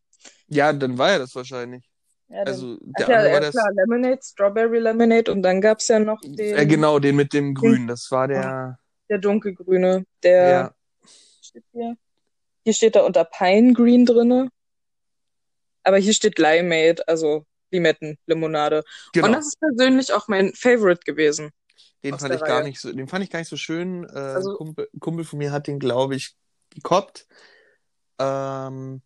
Ja, 0.48 0.74
dann 0.74 0.98
war 0.98 1.12
ja 1.12 1.20
das 1.20 1.36
wahrscheinlich. 1.36 1.84
Ja, 2.28 2.44
also 2.44 2.78
der 2.82 3.10
ja, 3.10 3.26
ja, 3.26 3.34
war 3.34 3.42
das... 3.42 3.52
klar, 3.52 3.70
Lemonade, 3.74 4.20
Strawberry 4.24 4.80
Lemonade 4.80 5.32
und 5.32 5.44
dann 5.44 5.62
gab 5.62 5.80
es 5.80 5.88
ja 5.88 6.00
noch 6.00 6.22
den. 6.22 6.56
Ja, 6.56 6.64
genau, 6.64 7.00
den 7.00 7.16
mit 7.16 7.34
dem 7.34 7.54
Grün. 7.54 7.88
Das 7.88 8.10
war 8.10 8.28
der. 8.28 8.80
Der 9.10 9.18
dunkelgrüne. 9.18 10.06
Der. 10.24 10.50
Ja. 10.50 10.76
Steht 11.42 11.64
hier. 11.74 11.98
hier 12.64 12.74
steht 12.74 12.96
da 12.96 13.02
unter 13.02 13.26
Pine 13.26 13.74
Green 13.74 14.06
drinne. 14.06 14.50
Aber 15.84 15.98
hier 15.98 16.14
steht 16.14 16.38
Limeade, 16.38 17.06
also 17.08 17.46
Limettenlimonade. 17.72 18.84
Genau. 19.14 19.28
Und 19.28 19.34
das 19.34 19.48
ist 19.48 19.60
persönlich 19.60 20.14
auch 20.14 20.28
mein 20.28 20.54
Favorite 20.54 21.02
gewesen. 21.06 21.52
Den 22.04 22.18
fand 22.18 22.34
ich 22.34 22.42
Reihe. 22.42 22.50
gar 22.50 22.64
nicht 22.64 22.80
so, 22.80 22.92
den 22.92 23.08
fand 23.08 23.24
ich 23.24 23.30
gar 23.30 23.40
nicht 23.40 23.50
so 23.50 23.58
schön. 23.58 24.06
Äh, 24.06 24.18
also, 24.18 24.56
Kumpel, 24.56 24.90
Kumpel 25.00 25.26
von 25.26 25.40
mir 25.40 25.52
hat 25.52 25.68
den, 25.68 25.80
glaube 25.80 26.16
ich, 26.16 26.36
gekoppt. 26.72 27.28
Ähm, 28.20 29.02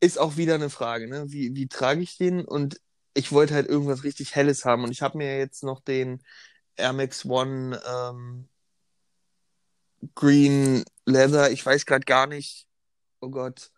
ist 0.00 0.18
auch 0.18 0.36
wieder 0.36 0.54
eine 0.54 0.70
Frage, 0.70 1.08
ne? 1.08 1.24
Wie, 1.28 1.54
wie 1.56 1.66
trage 1.66 2.00
ich 2.00 2.16
den? 2.16 2.44
Und 2.44 2.80
ich 3.14 3.32
wollte 3.32 3.54
halt 3.54 3.66
irgendwas 3.66 4.04
richtig 4.04 4.34
Helles 4.36 4.64
haben. 4.64 4.84
Und 4.84 4.92
ich 4.92 5.02
habe 5.02 5.18
mir 5.18 5.38
jetzt 5.38 5.64
noch 5.64 5.80
den 5.80 6.22
Air 6.76 6.92
Max 6.92 7.24
One 7.24 7.80
ähm, 7.84 8.48
Green 10.14 10.84
Leather, 11.06 11.50
ich 11.50 11.64
weiß 11.64 11.86
gerade 11.86 12.04
gar 12.04 12.26
nicht, 12.26 12.66
oh 13.20 13.30
Gott, 13.30 13.72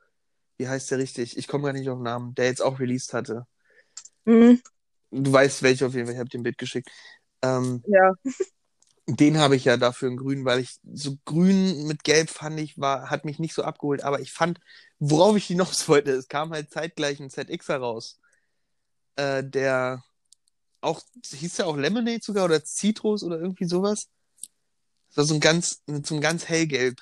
wie 0.58 0.68
heißt 0.68 0.90
der 0.90 0.98
richtig? 0.98 1.38
Ich 1.38 1.48
komme 1.48 1.64
gar 1.64 1.72
nicht 1.72 1.88
auf 1.88 1.98
den 1.98 2.04
Namen, 2.04 2.34
der 2.34 2.46
jetzt 2.46 2.60
auch 2.60 2.78
released 2.78 3.14
hatte. 3.14 3.46
Mhm. 4.24 4.60
Du 5.10 5.32
weißt 5.32 5.62
welcher 5.62 5.86
auf 5.86 5.94
jeden 5.94 6.06
Fall, 6.06 6.14
ich 6.14 6.20
habe 6.20 6.30
den 6.30 6.42
Bild 6.42 6.58
geschickt. 6.58 6.90
Ähm, 7.42 7.82
ja. 7.86 8.12
Den 9.06 9.38
habe 9.38 9.56
ich 9.56 9.64
ja 9.64 9.76
dafür 9.76 10.08
in 10.08 10.16
grün, 10.16 10.44
weil 10.44 10.60
ich 10.60 10.78
so 10.92 11.16
grün 11.24 11.86
mit 11.86 12.04
gelb 12.04 12.30
fand 12.30 12.60
ich, 12.60 12.78
war, 12.78 13.10
hat 13.10 13.24
mich 13.24 13.40
nicht 13.40 13.54
so 13.54 13.64
abgeholt. 13.64 14.04
Aber 14.04 14.20
ich 14.20 14.32
fand, 14.32 14.60
worauf 14.98 15.36
ich 15.36 15.46
hinaus 15.46 15.88
wollte, 15.88 16.12
es 16.12 16.28
kam 16.28 16.50
halt 16.52 16.70
zeitgleich 16.70 17.18
ein 17.18 17.30
ZX 17.30 17.68
heraus. 17.68 18.20
Äh, 19.16 19.42
der 19.42 20.04
auch, 20.80 21.02
hieß 21.28 21.56
der 21.56 21.66
auch 21.66 21.76
Lemonade 21.76 22.20
sogar 22.22 22.44
oder 22.44 22.64
Citrus 22.64 23.22
oder 23.22 23.40
irgendwie 23.40 23.66
sowas? 23.66 24.08
Das 25.08 25.16
war 25.16 25.24
so 25.24 25.34
ein 25.34 25.40
ganz, 25.40 25.82
so 26.04 26.14
ein 26.14 26.20
ganz 26.20 26.46
hellgelb. 26.46 27.00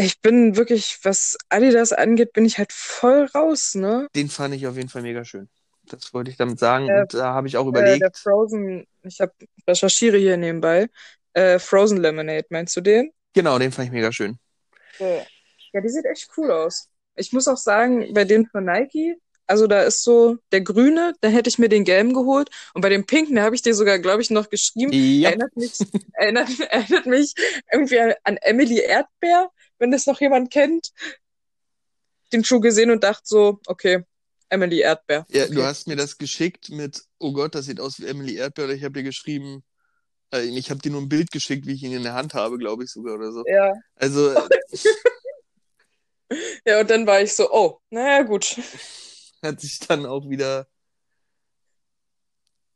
Ich 0.00 0.20
bin 0.20 0.56
wirklich, 0.56 0.98
was 1.02 1.36
Adidas 1.50 1.92
angeht, 1.92 2.32
bin 2.32 2.46
ich 2.46 2.58
halt 2.58 2.72
voll 2.72 3.26
raus, 3.34 3.74
ne? 3.74 4.08
Den 4.14 4.28
fand 4.28 4.54
ich 4.54 4.66
auf 4.66 4.76
jeden 4.76 4.88
Fall 4.88 5.02
mega 5.02 5.24
schön. 5.24 5.48
Das 5.84 6.14
wollte 6.14 6.30
ich 6.30 6.36
damit 6.36 6.58
sagen. 6.58 6.88
Äh, 6.88 7.02
und 7.02 7.14
da 7.14 7.34
habe 7.34 7.48
ich 7.48 7.56
auch 7.56 7.66
Äh, 7.66 7.68
überlegt. 7.68 8.02
der 8.02 8.12
Frozen, 8.14 8.86
ich 9.02 9.20
hab 9.20 9.32
recherchiere 9.68 10.16
hier 10.16 10.36
nebenbei. 10.36 10.88
Äh, 11.34 11.58
Frozen 11.58 11.98
Lemonade, 11.98 12.46
meinst 12.50 12.76
du 12.76 12.80
den? 12.80 13.12
Genau, 13.34 13.58
den 13.58 13.72
fand 13.72 13.86
ich 13.88 13.92
mega 13.92 14.10
schön. 14.10 14.38
Ja. 14.98 15.22
Ja, 15.72 15.80
die 15.80 15.88
sieht 15.88 16.04
echt 16.06 16.28
cool 16.36 16.50
aus. 16.50 16.88
Ich 17.14 17.32
muss 17.32 17.46
auch 17.46 17.56
sagen, 17.56 18.12
bei 18.14 18.24
dem 18.24 18.46
von 18.46 18.64
Nike, 18.64 19.16
also 19.50 19.66
da 19.66 19.82
ist 19.82 20.02
so 20.04 20.38
der 20.52 20.60
grüne, 20.60 21.14
da 21.20 21.28
hätte 21.28 21.50
ich 21.50 21.58
mir 21.58 21.68
den 21.68 21.84
gelben 21.84 22.14
geholt. 22.14 22.50
Und 22.72 22.82
bei 22.82 22.88
dem 22.88 23.04
pinken, 23.04 23.36
da 23.36 23.42
habe 23.42 23.54
ich 23.54 23.62
dir 23.62 23.74
sogar, 23.74 23.98
glaube 23.98 24.22
ich, 24.22 24.30
noch 24.30 24.48
geschrieben. 24.48 24.92
Ja. 24.92 25.30
Erinnert 25.30 25.56
mich, 25.56 25.72
erinnert, 26.14 26.48
erinnert 26.60 27.06
mich 27.06 27.34
irgendwie 27.72 28.00
an, 28.00 28.14
an 28.24 28.36
Emily 28.38 28.78
Erdbeer, 28.78 29.50
wenn 29.78 29.90
das 29.90 30.06
noch 30.06 30.20
jemand 30.20 30.50
kennt. 30.50 30.90
Den 32.32 32.44
Schuh 32.44 32.60
gesehen 32.60 32.90
und 32.90 33.02
dachte 33.04 33.24
so, 33.24 33.60
okay, 33.66 34.04
Emily 34.48 34.80
Erdbeer. 34.80 35.26
Ja, 35.30 35.44
okay. 35.44 35.54
du 35.54 35.62
hast 35.64 35.88
mir 35.88 35.96
das 35.96 36.16
geschickt 36.16 36.70
mit, 36.70 37.02
oh 37.18 37.32
Gott, 37.32 37.54
das 37.54 37.66
sieht 37.66 37.80
aus 37.80 38.00
wie 38.00 38.06
Emily 38.06 38.36
Erdbeer, 38.36 38.66
oder 38.66 38.74
ich 38.74 38.84
habe 38.84 38.94
dir 38.94 39.02
geschrieben, 39.02 39.64
äh, 40.32 40.42
ich 40.42 40.70
habe 40.70 40.80
dir 40.80 40.92
nur 40.92 41.02
ein 41.02 41.08
Bild 41.08 41.30
geschickt, 41.30 41.66
wie 41.66 41.74
ich 41.74 41.82
ihn 41.82 41.92
in 41.92 42.04
der 42.04 42.14
Hand 42.14 42.34
habe, 42.34 42.56
glaube 42.56 42.84
ich 42.84 42.90
sogar 42.90 43.14
oder 43.14 43.32
so. 43.32 43.44
Ja. 43.46 43.72
Also, 43.96 44.32
Ja, 46.64 46.80
und 46.80 46.90
dann 46.90 47.06
war 47.06 47.20
ich 47.20 47.34
so, 47.34 47.50
oh, 47.50 47.80
naja, 47.90 48.22
gut. 48.22 48.56
hat 49.42 49.60
sich 49.60 49.78
dann 49.80 50.06
auch 50.06 50.28
wieder. 50.28 50.66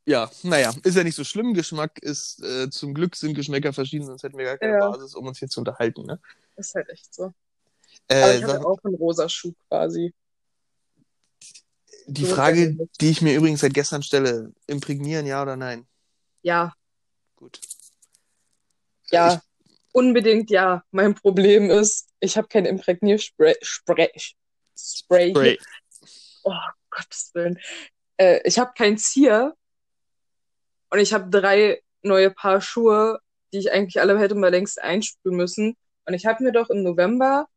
Ja, 0.07 0.29
naja, 0.43 0.71
ist 0.83 0.95
ja 0.95 1.03
nicht 1.03 1.15
so 1.15 1.23
schlimm. 1.23 1.53
Geschmack 1.55 1.97
ist, 1.99 2.43
äh, 2.43 2.69
zum 2.69 2.93
Glück 2.93 3.15
sind 3.15 3.33
Geschmäcker 3.33 3.73
verschieden, 3.73 4.05
sonst 4.05 4.21
hätten 4.21 4.37
wir 4.37 4.45
gar 4.45 4.57
keine 4.57 4.73
Ja. 4.73 4.89
Basis, 4.91 5.15
um 5.15 5.25
uns 5.25 5.39
hier 5.39 5.47
zu 5.49 5.61
unterhalten. 5.61 6.03
Ne? 6.05 6.19
Ist 6.57 6.75
halt 6.75 6.89
echt 6.89 7.11
so. 7.13 7.23
Aber 7.23 7.33
Äh, 8.09 8.37
ich 8.37 8.43
hatte 8.43 8.53
sag, 8.53 8.65
auch 8.65 8.77
einen 8.83 8.95
rosa 8.95 9.27
Schuh 9.27 9.53
quasi. 9.67 10.13
die 12.07 12.25
so 12.25 12.35
Frage, 12.35 12.77
die 13.01 13.09
ich 13.09 13.23
mir 13.23 13.35
übrigens 13.35 13.61
seit 13.61 13.73
gestern 13.73 14.03
stelle, 14.03 14.53
imprägnieren, 14.67 15.25
ja 15.25 15.41
oder 15.41 15.55
nein? 15.55 15.87
Ja, 16.43 16.75
Gut. 17.35 17.59
ja, 19.09 19.41
unbedingt 19.91 20.51
ja. 20.51 20.83
Mein 20.91 21.15
Problem 21.15 21.71
ist, 21.71 22.09
ich 22.19 22.37
habe 22.37 22.47
kein 22.47 22.65
Imprägnierspray. 22.65 23.55
Spray, 23.63 24.09
Spray. 24.77 25.29
Ich, 25.29 25.31
Spray. 25.31 25.57
Oh, 26.45 26.53
Gottes 26.91 27.31
Willen. 27.33 27.59
Äh, 28.17 28.39
ich 28.43 28.57
habe 28.59 28.71
kein 28.77 28.97
Zier 28.97 29.55
und 30.89 30.99
ich 30.99 31.13
habe 31.13 31.29
drei 31.29 31.81
neue 32.01 32.31
Paar 32.31 32.61
Schuhe, 32.61 33.19
die 33.51 33.59
ich 33.59 33.71
eigentlich 33.71 33.99
alle 33.99 34.17
hätte 34.19 34.35
mal 34.35 34.51
längst 34.51 34.81
einsprühen 34.81 35.35
müssen. 35.35 35.75
Und 36.05 36.13
ich 36.13 36.25
habe 36.25 36.43
mir 36.43 36.51
doch 36.51 36.69
im 36.69 36.83
November 36.83 37.47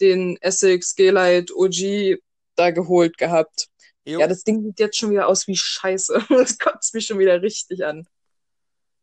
den 0.00 0.36
Essex 0.42 0.94
G-Light 0.94 1.50
OG 1.52 2.18
da 2.56 2.70
geholt 2.70 3.16
gehabt. 3.18 3.68
Jo. 4.04 4.20
Ja, 4.20 4.26
das 4.26 4.44
Ding 4.44 4.62
sieht 4.62 4.78
jetzt 4.78 4.98
schon 4.98 5.10
wieder 5.10 5.26
aus 5.26 5.46
wie 5.48 5.56
Scheiße. 5.56 6.26
Das 6.28 6.58
kotzt 6.58 6.92
mich 6.94 7.06
schon 7.06 7.18
wieder 7.18 7.40
richtig 7.40 7.84
an. 7.84 8.06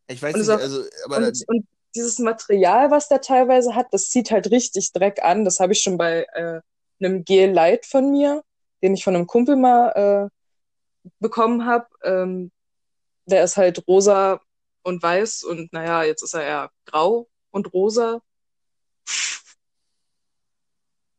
ich 0.07 0.21
weiß 0.21 0.35
und 0.35 0.41
nicht, 0.41 0.49
auch- 0.51 0.59
also, 0.59 0.83
aber 1.05 1.17
Und, 1.17 1.43
und 1.47 1.67
dieses 1.95 2.19
Material, 2.19 2.91
was 2.91 3.09
der 3.09 3.19
teilweise 3.21 3.75
hat, 3.75 3.87
das 3.91 4.09
zieht 4.09 4.31
halt 4.31 4.51
richtig 4.51 4.93
Dreck 4.93 5.23
an. 5.23 5.43
Das 5.43 5.59
habe 5.59 5.73
ich 5.73 5.81
schon 5.81 5.97
bei 5.97 6.25
äh, 6.33 6.61
einem 7.03 7.25
Gel 7.25 7.51
Light 7.51 7.85
von 7.85 8.11
mir, 8.11 8.43
den 8.81 8.93
ich 8.93 9.03
von 9.03 9.15
einem 9.15 9.27
Kumpel 9.27 9.55
mal 9.55 10.29
äh, 11.03 11.09
bekommen 11.19 11.65
habe. 11.65 11.87
Ähm, 12.03 12.51
der 13.25 13.43
ist 13.43 13.57
halt 13.57 13.87
rosa 13.87 14.41
und 14.83 15.01
weiß 15.01 15.43
und 15.43 15.71
naja, 15.73 16.03
jetzt 16.03 16.23
ist 16.23 16.33
er 16.33 16.43
eher 16.43 16.71
grau 16.85 17.29
und 17.51 17.73
rosa. 17.73 18.21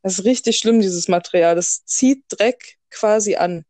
Das 0.03 0.18
ist 0.18 0.25
richtig 0.25 0.59
schlimm, 0.59 0.81
dieses 0.81 1.09
Material. 1.09 1.55
Das 1.55 1.85
zieht 1.85 2.25
Dreck 2.29 2.79
quasi 2.90 3.37
an. 3.37 3.64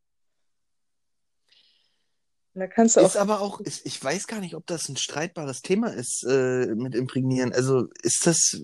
Und 2.55 2.61
da 2.61 2.67
kannst 2.67 2.97
du 2.97 3.01
ist 3.01 3.17
auch. 3.17 3.21
aber 3.21 3.41
auch, 3.41 3.61
ist, 3.61 3.87
ich 3.87 4.03
weiß 4.03 4.27
gar 4.27 4.41
nicht, 4.41 4.55
ob 4.55 4.67
das 4.67 4.89
ein 4.89 4.97
streitbares 4.97 5.63
Thema 5.63 5.89
ist 5.89 6.25
äh, 6.25 6.67
mit 6.75 6.95
Imprägnieren. 6.95 7.53
Also 7.53 7.89
ist 8.03 8.27
das, 8.27 8.61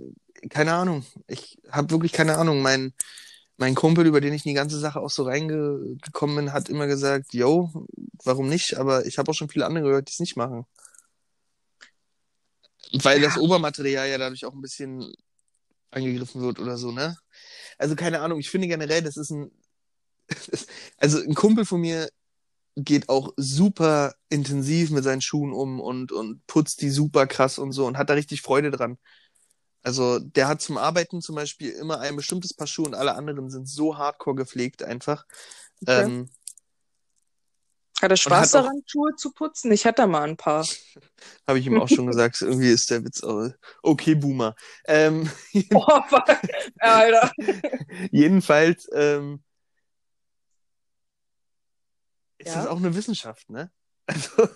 keine 0.50 0.74
Ahnung. 0.74 1.04
Ich 1.26 1.58
habe 1.70 1.90
wirklich 1.90 2.12
keine 2.12 2.36
Ahnung. 2.36 2.60
Mein, 2.60 2.94
mein 3.58 3.74
Kumpel, 3.74 4.06
über 4.06 4.20
den 4.20 4.32
ich 4.32 4.46
in 4.46 4.50
die 4.50 4.54
ganze 4.54 4.78
Sache 4.78 5.00
auch 5.00 5.10
so 5.10 5.24
reingekommen 5.24 6.36
bin, 6.36 6.52
hat 6.52 6.68
immer 6.68 6.86
gesagt, 6.86 7.34
yo, 7.34 7.86
warum 8.24 8.48
nicht? 8.48 8.78
Aber 8.78 9.04
ich 9.04 9.18
habe 9.18 9.30
auch 9.30 9.34
schon 9.34 9.48
viele 9.48 9.66
andere 9.66 9.84
gehört, 9.84 10.08
die 10.08 10.12
es 10.12 10.20
nicht 10.20 10.36
machen. 10.36 10.64
Weil 12.92 13.20
das 13.20 13.36
Obermaterial 13.36 14.08
ja 14.08 14.16
dadurch 14.16 14.44
auch 14.44 14.54
ein 14.54 14.62
bisschen 14.62 15.12
angegriffen 15.90 16.40
wird 16.40 16.60
oder 16.60 16.78
so, 16.78 16.92
ne? 16.92 17.16
Also 17.78 17.96
keine 17.96 18.20
Ahnung, 18.20 18.38
ich 18.38 18.48
finde 18.48 18.68
generell, 18.68 19.02
das 19.02 19.16
ist 19.16 19.30
ein, 19.30 19.50
also 20.96 21.20
ein 21.20 21.34
Kumpel 21.34 21.64
von 21.64 21.80
mir 21.80 22.08
geht 22.76 23.08
auch 23.08 23.32
super 23.36 24.14
intensiv 24.28 24.90
mit 24.90 25.02
seinen 25.02 25.20
Schuhen 25.20 25.52
um 25.52 25.80
und, 25.80 26.12
und 26.12 26.46
putzt 26.46 26.80
die 26.80 26.90
super 26.90 27.26
krass 27.26 27.58
und 27.58 27.72
so 27.72 27.86
und 27.86 27.98
hat 27.98 28.08
da 28.08 28.14
richtig 28.14 28.40
Freude 28.40 28.70
dran. 28.70 28.98
Also 29.88 30.18
der 30.18 30.48
hat 30.48 30.60
zum 30.60 30.76
Arbeiten 30.76 31.22
zum 31.22 31.34
Beispiel 31.34 31.70
immer 31.70 32.00
ein 32.00 32.14
bestimmtes 32.14 32.52
Paar 32.52 32.66
Schuhe 32.66 32.84
und 32.84 32.94
alle 32.94 33.14
anderen 33.14 33.48
sind 33.48 33.66
so 33.66 33.96
hardcore 33.96 34.36
gepflegt 34.36 34.82
einfach. 34.82 35.24
Okay. 35.80 36.02
Ähm, 36.02 36.30
Hat 38.02 38.10
er 38.10 38.16
Spaß 38.18 38.52
hat 38.52 38.60
auch- 38.60 38.64
daran, 38.64 38.82
Schuhe 38.84 39.14
zu 39.16 39.32
putzen? 39.32 39.72
Ich 39.72 39.86
hatte 39.86 40.06
mal 40.06 40.24
ein 40.28 40.36
paar. 40.36 40.66
Habe 41.48 41.58
ich 41.58 41.66
ihm 41.66 41.80
auch 41.80 41.88
schon 41.88 42.06
gesagt. 42.12 42.42
Irgendwie 42.42 42.68
ist 42.70 42.90
der 42.90 43.02
Witz 43.02 43.22
auch, 43.24 43.48
okay, 43.82 44.14
Boomer. 44.14 44.54
Ähm, 44.84 45.30
Oh. 45.74 46.02
Alter. 46.80 47.32
jedenfalls 48.10 48.86
ähm, 48.92 49.42
ist 52.36 52.48
Ja. 52.48 52.56
das 52.56 52.66
auch 52.66 52.76
eine 52.76 52.94
Wissenschaft, 52.94 53.48
ne? 53.48 53.70
Also, 54.06 54.48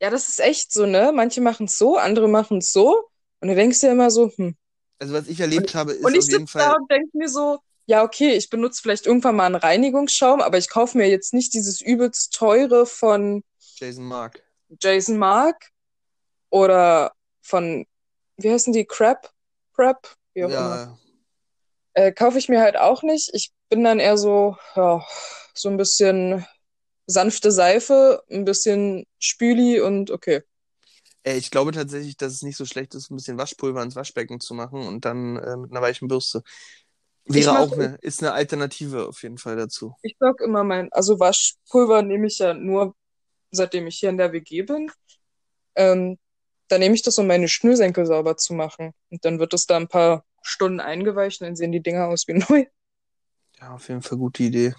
Ja, 0.00 0.10
das 0.10 0.28
ist 0.28 0.38
echt 0.38 0.72
so, 0.72 0.86
ne? 0.86 1.10
Manche 1.12 1.40
machen 1.40 1.66
es 1.66 1.76
so, 1.78 1.96
andere 1.98 2.28
machen 2.28 2.58
es 2.58 2.70
so. 2.70 3.08
Und 3.42 3.48
du 3.48 3.56
denkst 3.56 3.80
dir 3.80 3.90
immer 3.90 4.08
so, 4.12 4.30
hm. 4.36 4.54
also 5.00 5.14
was 5.14 5.26
ich 5.26 5.40
erlebt 5.40 5.74
habe, 5.74 5.92
ist 5.92 6.04
Und 6.04 6.14
ich 6.14 6.20
auf 6.20 6.28
jeden 6.28 6.46
sitze 6.46 6.58
da 6.58 6.70
Fall. 6.70 6.76
und 6.76 6.90
denke 6.90 7.18
mir 7.18 7.28
so, 7.28 7.58
ja, 7.86 8.04
okay, 8.04 8.34
ich 8.34 8.48
benutze 8.50 8.80
vielleicht 8.80 9.06
irgendwann 9.06 9.34
mal 9.34 9.46
einen 9.46 9.56
Reinigungsschaum, 9.56 10.40
aber 10.40 10.58
ich 10.58 10.70
kaufe 10.70 10.96
mir 10.96 11.08
jetzt 11.08 11.34
nicht 11.34 11.52
dieses 11.52 11.80
übelst 11.80 12.32
teure 12.32 12.86
von 12.86 13.42
Jason 13.76 14.04
Mark. 14.04 14.40
Jason 14.80 15.16
Mark 15.18 15.70
oder 16.50 17.12
von, 17.42 17.84
wie 18.36 18.50
heißen 18.50 18.72
die, 18.72 18.84
Crap? 18.84 19.32
Crap? 19.74 20.14
Wie 20.34 20.44
auch 20.44 20.50
immer. 20.50 20.76
Ja, 20.76 20.98
Äh, 21.94 22.12
kaufe 22.12 22.38
ich 22.38 22.48
mir 22.48 22.60
halt 22.60 22.76
auch 22.76 23.02
nicht. 23.02 23.30
Ich 23.34 23.50
bin 23.70 23.82
dann 23.82 23.98
eher 23.98 24.16
so, 24.16 24.56
ja, 24.76 25.04
so 25.52 25.68
ein 25.68 25.76
bisschen 25.76 26.46
sanfte 27.06 27.50
Seife, 27.50 28.22
ein 28.30 28.44
bisschen 28.44 29.04
Spüli 29.18 29.80
und 29.80 30.12
okay. 30.12 30.42
Ey, 31.24 31.38
ich 31.38 31.50
glaube 31.50 31.72
tatsächlich, 31.72 32.16
dass 32.16 32.32
es 32.32 32.42
nicht 32.42 32.56
so 32.56 32.64
schlecht 32.64 32.94
ist, 32.94 33.10
ein 33.10 33.16
bisschen 33.16 33.38
Waschpulver 33.38 33.82
ins 33.82 33.94
Waschbecken 33.94 34.40
zu 34.40 34.54
machen 34.54 34.86
und 34.86 35.04
dann 35.04 35.36
äh, 35.36 35.56
mit 35.56 35.70
einer 35.70 35.80
weichen 35.80 36.08
Bürste. 36.08 36.42
Wäre 37.26 37.58
auch 37.60 37.72
eine, 37.72 37.96
ist 38.00 38.22
eine 38.22 38.32
Alternative 38.32 39.06
auf 39.06 39.22
jeden 39.22 39.38
Fall 39.38 39.56
dazu. 39.56 39.94
Ich 40.02 40.16
sag 40.18 40.40
immer 40.40 40.64
mein, 40.64 40.92
also 40.92 41.20
Waschpulver 41.20 42.02
nehme 42.02 42.26
ich 42.26 42.38
ja 42.38 42.54
nur, 42.54 42.96
seitdem 43.52 43.86
ich 43.86 43.98
hier 43.98 44.10
in 44.10 44.18
der 44.18 44.32
WG 44.32 44.62
bin. 44.62 44.90
Ähm, 45.76 46.18
da 46.68 46.78
nehme 46.78 46.94
ich 46.94 47.02
das, 47.02 47.18
um 47.18 47.26
meine 47.26 47.48
Schnürsenkel 47.48 48.06
sauber 48.06 48.36
zu 48.36 48.54
machen. 48.54 48.92
Und 49.10 49.24
dann 49.24 49.38
wird 49.38 49.54
es 49.54 49.66
da 49.66 49.76
ein 49.76 49.88
paar 49.88 50.24
Stunden 50.42 50.80
eingeweicht 50.80 51.40
und 51.40 51.46
dann 51.46 51.56
sehen 51.56 51.70
die 51.70 51.82
Dinger 51.82 52.08
aus 52.08 52.26
wie 52.26 52.34
neu. 52.34 52.66
Ja, 53.60 53.74
auf 53.74 53.88
jeden 53.88 54.02
Fall 54.02 54.18
gute 54.18 54.42
Idee. 54.42 54.74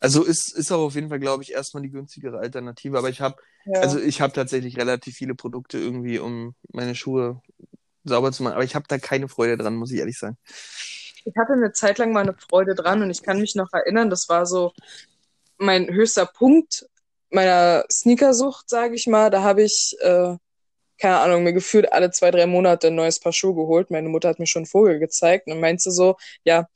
Also 0.00 0.24
ist, 0.24 0.54
ist 0.56 0.70
auch 0.72 0.86
auf 0.86 0.94
jeden 0.94 1.08
Fall, 1.08 1.18
glaube 1.20 1.42
ich, 1.42 1.52
erstmal 1.52 1.82
die 1.82 1.90
günstigere 1.90 2.38
Alternative. 2.38 2.98
Aber 2.98 3.08
ich 3.08 3.20
habe, 3.20 3.36
Ja. 3.66 3.80
also 3.80 3.98
ich 3.98 4.20
habe 4.20 4.32
tatsächlich 4.32 4.76
relativ 4.76 5.16
viele 5.16 5.34
Produkte 5.34 5.78
irgendwie, 5.78 6.18
um 6.18 6.54
meine 6.72 6.94
Schuhe 6.94 7.40
sauber 8.04 8.32
zu 8.32 8.42
machen. 8.42 8.54
Aber 8.54 8.64
ich 8.64 8.74
habe 8.74 8.86
da 8.88 8.98
keine 8.98 9.28
Freude 9.28 9.56
dran, 9.56 9.76
muss 9.76 9.92
ich 9.92 9.98
ehrlich 9.98 10.18
sagen. 10.18 10.36
Ich 11.24 11.34
hatte 11.36 11.52
eine 11.52 11.72
Zeit 11.72 11.98
lang 11.98 12.12
mal 12.12 12.20
eine 12.20 12.34
Freude 12.34 12.74
dran 12.74 13.02
und 13.02 13.10
ich 13.10 13.22
kann 13.22 13.40
mich 13.40 13.54
noch 13.54 13.72
erinnern, 13.72 14.08
das 14.10 14.28
war 14.28 14.46
so 14.46 14.72
mein 15.58 15.88
höchster 15.92 16.26
Punkt 16.26 16.86
meiner 17.30 17.84
Sneakersucht, 17.90 18.70
sage 18.70 18.94
ich 18.94 19.06
mal. 19.06 19.30
Da 19.30 19.42
habe 19.42 19.62
ich, 19.62 19.96
äh, 20.00 20.36
keine 20.98 21.18
Ahnung, 21.18 21.44
mir 21.44 21.52
gefühlt 21.52 21.92
alle 21.92 22.10
zwei, 22.10 22.30
drei 22.30 22.46
Monate 22.46 22.88
ein 22.88 22.94
neues 22.94 23.20
Paar 23.20 23.32
Schuhe 23.32 23.54
geholt. 23.54 23.90
Meine 23.90 24.08
Mutter 24.08 24.28
hat 24.28 24.38
mir 24.38 24.46
schon 24.46 24.60
einen 24.60 24.66
Vogel 24.66 24.98
gezeigt 24.98 25.48
und 25.48 25.60
meinte 25.60 25.90
so, 25.90 26.16
ja, 26.44 26.68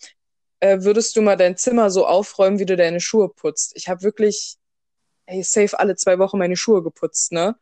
äh, 0.63 0.85
würdest 0.85 1.17
du 1.17 1.23
mal 1.23 1.37
dein 1.37 1.57
Zimmer 1.57 1.91
so 1.91 2.07
aufräumen, 2.07 2.61
wie 2.61 2.67
du 2.67 2.77
deine 2.77 3.01
Schuhe 3.01 3.29
putzt? 3.29 3.73
Ich 3.75 3.89
habe 3.89 4.03
wirklich, 4.03 4.59
ey, 5.27 5.43
safe 5.43 5.79
alle 5.79 5.97
zwei 5.97 6.19
Wochen 6.21 6.39
meine 6.39 6.57
Schuhe 6.57 6.85
geputzt, 6.85 7.33
ne? 7.33 7.57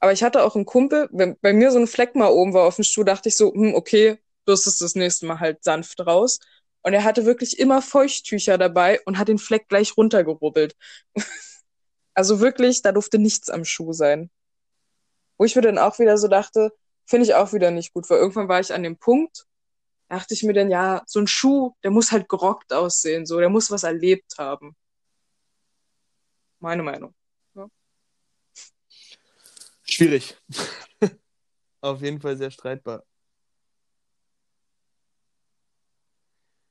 Aber 0.00 0.12
ich 0.12 0.22
hatte 0.22 0.42
auch 0.42 0.56
einen 0.56 0.64
Kumpel, 0.64 1.08
wenn 1.12 1.38
bei 1.40 1.52
mir 1.52 1.70
so 1.70 1.78
ein 1.78 1.86
Fleck 1.86 2.14
mal 2.14 2.28
oben 2.28 2.54
war 2.54 2.64
auf 2.64 2.76
dem 2.76 2.84
Schuh, 2.84 3.04
dachte 3.04 3.28
ich 3.28 3.36
so, 3.36 3.52
hm, 3.52 3.74
okay, 3.74 4.18
bürstest 4.46 4.80
das 4.80 4.94
nächste 4.94 5.26
Mal 5.26 5.40
halt 5.40 5.64
sanft 5.64 6.00
raus. 6.00 6.40
Und 6.82 6.94
er 6.94 7.04
hatte 7.04 7.26
wirklich 7.26 7.58
immer 7.58 7.82
Feuchttücher 7.82 8.56
dabei 8.56 9.00
und 9.04 9.18
hat 9.18 9.28
den 9.28 9.38
Fleck 9.38 9.68
gleich 9.68 9.96
runtergerubbelt. 9.98 10.76
also 12.14 12.40
wirklich, 12.40 12.80
da 12.82 12.92
durfte 12.92 13.18
nichts 13.18 13.50
am 13.50 13.66
Schuh 13.66 13.92
sein. 13.92 14.30
Wo 15.36 15.44
ich 15.44 15.56
mir 15.56 15.62
dann 15.62 15.78
auch 15.78 15.98
wieder 15.98 16.16
so 16.16 16.28
dachte, 16.28 16.72
finde 17.04 17.26
ich 17.26 17.34
auch 17.34 17.52
wieder 17.52 17.70
nicht 17.70 17.92
gut, 17.92 18.08
weil 18.08 18.18
irgendwann 18.18 18.48
war 18.48 18.60
ich 18.60 18.72
an 18.72 18.82
dem 18.82 18.96
Punkt, 18.96 19.46
dachte 20.08 20.34
ich 20.34 20.42
mir 20.42 20.52
dann, 20.52 20.70
ja, 20.70 21.02
so 21.06 21.20
ein 21.20 21.26
Schuh, 21.26 21.74
der 21.82 21.90
muss 21.90 22.12
halt 22.12 22.28
gerockt 22.28 22.72
aussehen, 22.72 23.26
so, 23.26 23.38
der 23.38 23.48
muss 23.50 23.70
was 23.70 23.82
erlebt 23.82 24.34
haben. 24.38 24.76
Meine 26.60 26.82
Meinung. 26.82 27.14
Ja. 27.54 27.68
Schwierig. 29.84 30.36
Auf 31.80 32.02
jeden 32.02 32.20
Fall 32.20 32.36
sehr 32.36 32.50
streitbar. 32.50 33.04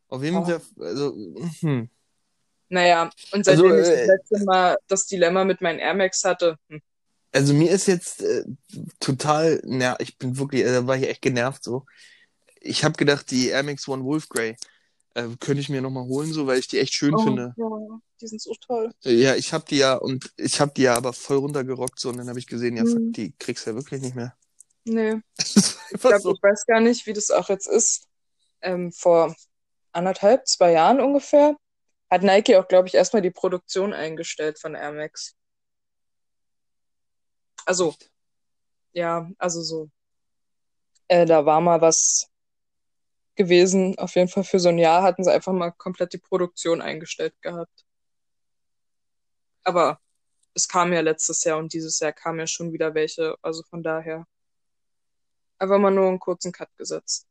Auf 0.08 0.24
jeden 0.24 0.38
Ja. 0.46 0.60
Fall, 0.60 0.62
also, 0.80 1.16
hm. 1.62 1.90
Naja, 2.70 3.10
und 3.32 3.46
seitdem 3.46 3.66
Also, 3.72 3.78
ich 3.78 3.88
das 3.88 3.90
äh, 3.90 4.06
letzte 4.08 4.46
Mal 4.46 4.78
das 4.88 5.06
Dilemma 5.06 5.44
mit 5.46 5.62
meinen 5.62 5.80
Air 5.80 5.94
Max 5.94 6.24
hatte, 6.24 6.58
hm, 6.70 6.82
Also 7.32 7.54
mir 7.54 7.72
ist 7.72 7.88
jetzt 7.88 8.22
äh, 8.22 8.44
total, 9.00 9.62
na, 9.66 9.96
ich 10.00 10.18
bin 10.18 10.38
wirklich, 10.38 10.62
äh, 10.64 10.72
da 10.72 10.88
war 10.88 10.98
ich 10.98 11.08
echt 11.08 11.22
genervt 11.22 11.64
so. 11.64 11.86
Ich 12.66 12.84
habe 12.84 12.96
gedacht, 12.96 13.30
die 13.32 13.50
Air 13.50 13.64
Max 13.64 13.88
One 13.88 14.04
Wolf 14.04 14.28
Grey 14.28 14.56
äh, 15.14 15.28
könnte 15.40 15.62
ich 15.62 15.70
mir 15.70 15.82
nochmal 15.82 16.06
holen, 16.06 16.34
so, 16.34 16.48
weil 16.48 16.60
ich 16.60 16.68
die 16.68 16.80
echt 16.80 16.94
schön 16.94 17.16
oh, 17.16 17.24
finde. 17.24 17.54
ja, 17.56 18.00
die 18.22 18.28
sind 18.28 18.42
so 18.42 18.54
toll. 18.56 18.92
Äh, 19.04 19.14
Ja, 19.14 19.36
ich 19.36 19.54
habe 19.54 19.66
die 19.68 19.78
ja 19.78 19.96
und 19.96 20.32
ich 20.36 20.60
habe 20.60 20.74
die 20.76 20.84
ja 20.84 20.96
aber 20.96 21.14
voll 21.14 21.38
runtergerockt 21.38 22.00
so 22.00 22.10
und 22.10 22.18
dann 22.18 22.28
habe 22.28 22.40
ich 22.40 22.48
gesehen, 22.48 22.76
ja, 22.76 22.84
fuck, 22.84 22.96
Hm, 22.96 23.14
die 23.14 23.34
kriegst 23.38 23.66
du 23.66 23.72
ja 23.72 23.76
wirklich 23.76 24.02
nicht 24.02 24.16
mehr. 24.16 24.36
nee, 24.84 25.16
ich 25.40 26.02
glaube, 26.02 26.20
so. 26.20 26.34
ich 26.34 26.44
weiß 26.44 26.66
gar 26.66 26.82
nicht, 26.82 27.06
wie 27.06 27.14
das 27.14 27.32
auch 27.32 27.50
jetzt 27.50 27.68
ist. 27.68 28.08
Ähm, 28.62 28.92
vor 28.92 29.36
anderthalb, 29.92 30.48
zwei 30.48 30.72
Jahren 30.74 31.00
ungefähr 31.00 31.56
hat 32.10 32.24
Nike 32.24 32.58
auch, 32.58 32.68
glaube 32.68 32.88
ich, 32.88 32.96
erstmal 32.96 33.22
die 33.22 33.32
Produktion 33.32 33.94
eingestellt 33.94 34.60
von 34.60 34.76
Air 34.76 34.92
Max. 34.92 35.36
Also, 37.66 37.96
ja, 38.94 39.30
also 39.38 39.62
so. 39.62 39.90
Äh, 41.08 41.26
da 41.26 41.46
war 41.46 41.62
mal 41.62 41.82
was 41.82 42.28
gewesen. 43.36 43.98
Auf 43.98 44.16
jeden 44.16 44.28
Fall 44.30 44.44
für 44.44 44.60
so 44.60 44.70
ein 44.70 44.78
Jahr 44.78 45.04
hatten 45.04 45.24
sie 45.24 45.32
einfach 45.32 45.54
mal 45.54 45.72
komplett 45.72 46.14
die 46.14 46.18
Produktion 46.18 46.82
eingestellt 46.82 47.34
gehabt. 47.42 47.86
Aber 49.64 50.00
es 50.54 50.68
kam 50.68 50.94
ja 50.94 51.02
letztes 51.02 51.44
Jahr 51.44 51.58
und 51.58 51.74
dieses 51.74 52.00
Jahr 52.00 52.14
kamen 52.14 52.40
ja 52.40 52.48
schon 52.48 52.72
wieder 52.74 52.94
welche. 52.94 53.36
Also 53.42 53.64
von 53.64 53.84
daher 53.84 54.26
einfach 55.60 55.80
mal 55.80 55.92
nur 55.92 56.08
einen 56.08 56.20
kurzen 56.20 56.52
Cut 56.52 56.70
gesetzt. 56.78 57.28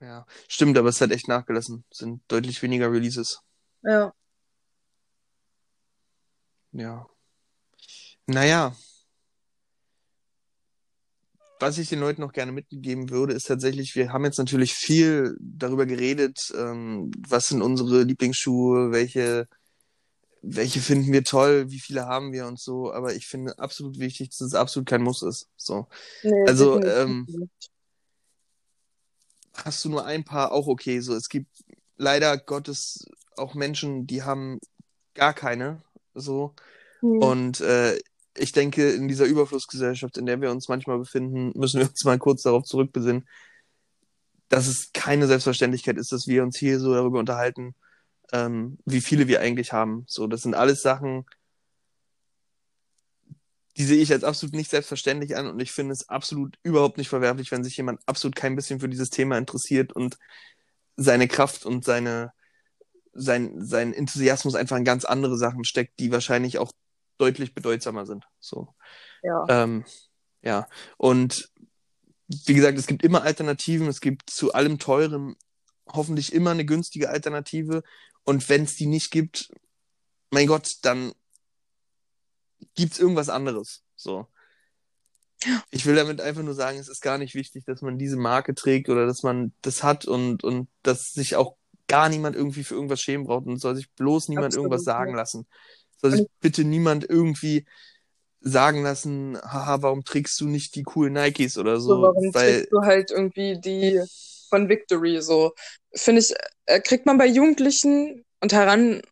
Ja, 0.00 0.26
stimmt, 0.48 0.78
aber 0.78 0.88
es 0.88 1.00
hat 1.00 1.10
echt 1.10 1.28
nachgelassen. 1.28 1.84
Es 1.90 1.98
sind 1.98 2.22
deutlich 2.28 2.62
weniger 2.62 2.90
Releases. 2.90 3.42
Ja. 3.82 4.12
Ja. 6.72 7.06
Naja, 8.26 8.74
was 11.60 11.78
ich 11.78 11.90
den 11.90 12.00
Leuten 12.00 12.22
noch 12.22 12.32
gerne 12.32 12.52
mitgeben 12.52 13.10
würde, 13.10 13.34
ist 13.34 13.46
tatsächlich, 13.46 13.94
wir 13.94 14.12
haben 14.12 14.24
jetzt 14.24 14.38
natürlich 14.38 14.74
viel 14.74 15.36
darüber 15.40 15.86
geredet, 15.86 16.52
ähm, 16.56 17.10
was 17.28 17.48
sind 17.48 17.60
unsere 17.60 18.02
Lieblingsschuhe, 18.02 18.90
welche, 18.92 19.46
welche 20.42 20.80
finden 20.80 21.12
wir 21.12 21.22
toll, 21.22 21.70
wie 21.70 21.78
viele 21.78 22.06
haben 22.06 22.32
wir 22.32 22.46
und 22.46 22.58
so, 22.58 22.92
aber 22.92 23.14
ich 23.14 23.26
finde 23.26 23.58
absolut 23.58 23.98
wichtig, 23.98 24.30
dass 24.30 24.40
es 24.40 24.54
absolut 24.54 24.88
kein 24.88 25.02
Muss 25.02 25.22
ist. 25.22 25.48
So. 25.56 25.86
Nee, 26.22 26.44
Also, 26.46 26.82
ähm, 26.82 27.26
hast 29.54 29.84
du 29.84 29.90
nur 29.90 30.06
ein 30.06 30.24
paar, 30.24 30.52
auch 30.52 30.66
okay. 30.66 31.00
So, 31.00 31.14
es 31.14 31.28
gibt 31.28 31.48
leider 31.96 32.38
Gottes 32.38 33.06
auch 33.36 33.54
Menschen, 33.54 34.06
die 34.06 34.22
haben 34.22 34.58
gar 35.14 35.34
keine. 35.34 35.82
So. 36.14 36.54
Hm. 37.00 37.18
Und 37.18 37.60
äh, 37.60 37.98
ich 38.36 38.52
denke, 38.52 38.90
in 38.90 39.08
dieser 39.08 39.24
Überflussgesellschaft, 39.24 40.16
in 40.18 40.26
der 40.26 40.40
wir 40.40 40.50
uns 40.50 40.68
manchmal 40.68 40.98
befinden, 40.98 41.52
müssen 41.58 41.80
wir 41.80 41.88
uns 41.88 42.04
mal 42.04 42.18
kurz 42.18 42.42
darauf 42.42 42.64
zurückbesinnen, 42.64 43.28
dass 44.48 44.66
es 44.66 44.92
keine 44.92 45.26
Selbstverständlichkeit 45.26 45.96
ist, 45.96 46.12
dass 46.12 46.26
wir 46.26 46.42
uns 46.42 46.58
hier 46.58 46.80
so 46.80 46.94
darüber 46.94 47.18
unterhalten, 47.18 47.74
ähm, 48.32 48.78
wie 48.84 49.00
viele 49.00 49.28
wir 49.28 49.40
eigentlich 49.40 49.72
haben. 49.72 50.04
So, 50.08 50.26
das 50.26 50.42
sind 50.42 50.54
alles 50.54 50.82
Sachen, 50.82 51.24
die 53.76 53.84
sehe 53.84 54.02
ich 54.02 54.12
als 54.12 54.24
absolut 54.24 54.54
nicht 54.54 54.70
selbstverständlich 54.70 55.36
an 55.36 55.46
und 55.46 55.60
ich 55.60 55.72
finde 55.72 55.92
es 55.92 56.08
absolut 56.08 56.58
überhaupt 56.62 56.98
nicht 56.98 57.08
verwerflich, 57.08 57.50
wenn 57.50 57.64
sich 57.64 57.76
jemand 57.76 58.00
absolut 58.06 58.36
kein 58.36 58.56
bisschen 58.56 58.80
für 58.80 58.88
dieses 58.88 59.10
Thema 59.10 59.38
interessiert 59.38 59.92
und 59.92 60.18
seine 60.96 61.28
Kraft 61.28 61.64
und 61.64 61.84
seine, 61.84 62.32
sein, 63.12 63.64
sein 63.64 63.94
Enthusiasmus 63.94 64.54
einfach 64.54 64.76
in 64.76 64.84
ganz 64.84 65.04
andere 65.04 65.38
Sachen 65.38 65.64
steckt, 65.64 65.98
die 66.00 66.12
wahrscheinlich 66.12 66.58
auch 66.58 66.72
deutlich 67.20 67.54
bedeutsamer 67.54 68.06
sind. 68.06 68.24
So. 68.40 68.74
Ja. 69.22 69.44
Ähm, 69.48 69.84
ja. 70.42 70.66
Und 70.96 71.50
wie 72.46 72.54
gesagt, 72.54 72.78
es 72.78 72.86
gibt 72.86 73.02
immer 73.02 73.22
Alternativen, 73.22 73.88
es 73.88 74.00
gibt 74.00 74.30
zu 74.30 74.52
allem 74.52 74.78
Teuren 74.78 75.36
hoffentlich 75.86 76.32
immer 76.32 76.50
eine 76.52 76.64
günstige 76.64 77.10
Alternative. 77.10 77.82
Und 78.24 78.48
wenn 78.48 78.64
es 78.64 78.76
die 78.76 78.86
nicht 78.86 79.10
gibt, 79.10 79.50
mein 80.30 80.46
Gott, 80.46 80.76
dann 80.82 81.12
gibt's 82.74 82.98
irgendwas 82.98 83.28
anderes. 83.28 83.82
So. 83.96 84.26
Ich 85.70 85.86
will 85.86 85.96
damit 85.96 86.20
einfach 86.20 86.42
nur 86.42 86.54
sagen, 86.54 86.78
es 86.78 86.88
ist 86.88 87.00
gar 87.00 87.18
nicht 87.18 87.34
wichtig, 87.34 87.64
dass 87.64 87.82
man 87.82 87.98
diese 87.98 88.16
Marke 88.16 88.54
trägt 88.54 88.88
oder 88.88 89.06
dass 89.06 89.22
man 89.22 89.52
das 89.62 89.82
hat 89.82 90.04
und, 90.04 90.44
und 90.44 90.68
dass 90.82 91.12
sich 91.12 91.34
auch 91.34 91.56
gar 91.88 92.08
niemand 92.08 92.36
irgendwie 92.36 92.62
für 92.62 92.74
irgendwas 92.74 93.00
schämen 93.00 93.26
braucht 93.26 93.46
und 93.46 93.58
soll 93.58 93.74
sich 93.74 93.90
bloß 93.92 94.28
niemand 94.28 94.48
Absolut, 94.48 94.66
irgendwas 94.66 94.84
sagen 94.84 95.12
ja. 95.12 95.16
lassen. 95.16 95.46
Soll 96.00 96.12
sich 96.12 96.26
bitte 96.40 96.64
niemand 96.64 97.08
irgendwie 97.08 97.64
sagen 98.40 98.82
lassen, 98.82 99.38
haha, 99.42 99.82
warum 99.82 100.04
trägst 100.04 100.40
du 100.40 100.46
nicht 100.46 100.74
die 100.74 100.82
coolen 100.82 101.12
Nikes 101.12 101.58
oder 101.58 101.78
so, 101.80 101.90
So, 101.90 102.02
warum 102.02 102.32
weil 102.32 102.62
trägst 102.62 102.72
du 102.72 102.80
halt 102.82 103.10
irgendwie 103.10 103.60
die 103.60 104.02
von 104.48 104.68
Victory 104.68 105.20
so? 105.20 105.52
Finde 105.94 106.20
ich, 106.22 106.34
äh, 106.66 106.80
kriegt 106.80 107.06
man 107.06 107.18
bei 107.18 107.26
Jugendlichen 107.26 108.24
und 108.40 108.52
heran, 108.52 109.02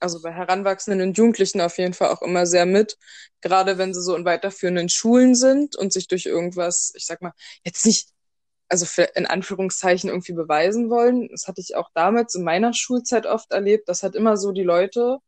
also 0.00 0.20
bei 0.22 0.32
Heranwachsenden 0.32 1.08
und 1.08 1.16
Jugendlichen 1.18 1.60
auf 1.60 1.78
jeden 1.78 1.94
Fall 1.94 2.10
auch 2.10 2.22
immer 2.22 2.46
sehr 2.46 2.66
mit, 2.66 2.96
gerade 3.40 3.78
wenn 3.78 3.94
sie 3.94 4.02
so 4.02 4.14
in 4.16 4.24
weiterführenden 4.24 4.88
Schulen 4.88 5.34
sind 5.34 5.76
und 5.76 5.92
sich 5.92 6.08
durch 6.08 6.26
irgendwas, 6.26 6.92
ich 6.94 7.06
sag 7.06 7.22
mal, 7.22 7.32
jetzt 7.64 7.86
nicht, 7.86 8.08
also 8.68 8.86
für, 8.86 9.04
in 9.14 9.26
Anführungszeichen 9.26 10.10
irgendwie 10.10 10.32
beweisen 10.34 10.90
wollen. 10.90 11.28
Das 11.30 11.48
hatte 11.48 11.60
ich 11.60 11.74
auch 11.76 11.90
damals 11.94 12.34
in 12.34 12.44
meiner 12.44 12.74
Schulzeit 12.74 13.26
oft 13.26 13.50
erlebt. 13.52 13.88
Das 13.88 14.02
hat 14.02 14.14
immer 14.14 14.36
so 14.36 14.52
die 14.52 14.62
Leute, 14.62 15.18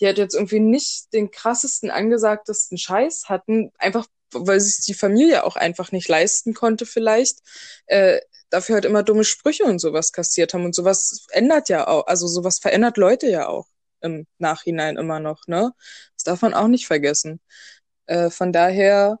die 0.00 0.06
halt 0.06 0.18
jetzt 0.18 0.34
irgendwie 0.34 0.60
nicht 0.60 1.12
den 1.12 1.30
krassesten, 1.30 1.90
angesagtesten 1.90 2.78
Scheiß 2.78 3.28
hatten, 3.28 3.72
einfach 3.78 4.06
weil 4.32 4.60
sich 4.60 4.84
die 4.84 4.94
Familie 4.94 5.44
auch 5.44 5.56
einfach 5.56 5.92
nicht 5.92 6.08
leisten 6.08 6.54
konnte 6.54 6.86
vielleicht, 6.86 7.38
äh, 7.86 8.20
dafür 8.50 8.76
halt 8.76 8.84
immer 8.84 9.02
dumme 9.02 9.24
Sprüche 9.24 9.64
und 9.64 9.78
sowas 9.78 10.12
kassiert 10.12 10.54
haben. 10.54 10.64
Und 10.64 10.74
sowas 10.74 11.26
ändert 11.30 11.68
ja 11.68 11.86
auch, 11.86 12.06
also 12.06 12.26
sowas 12.26 12.58
verändert 12.58 12.96
Leute 12.96 13.28
ja 13.28 13.48
auch 13.48 13.66
im 14.00 14.26
Nachhinein 14.38 14.96
immer 14.96 15.20
noch, 15.20 15.46
ne? 15.46 15.72
Das 16.16 16.24
darf 16.24 16.42
man 16.42 16.54
auch 16.54 16.68
nicht 16.68 16.86
vergessen. 16.86 17.40
Äh, 18.06 18.30
von 18.30 18.52
daher, 18.52 19.18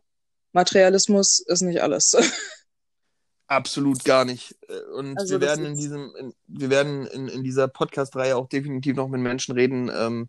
Materialismus 0.52 1.40
ist 1.40 1.62
nicht 1.62 1.82
alles. 1.82 2.16
absolut 3.46 4.04
gar 4.04 4.24
nicht. 4.24 4.56
Äh, 4.68 4.80
Und 4.94 5.18
Also 5.18 5.34
wir 5.34 5.40
werden 5.40 5.64
in 5.66 5.76
diesem, 5.76 6.14
in, 6.16 6.34
wir 6.46 6.70
werden 6.70 7.06
in, 7.06 7.28
in 7.28 7.42
dieser 7.44 7.68
Podcast-Reihe 7.68 8.36
auch 8.36 8.48
definitiv 8.48 8.96
noch 8.96 9.08
mit 9.08 9.20
Menschen 9.20 9.54
reden, 9.54 9.90
ähm, 9.94 10.28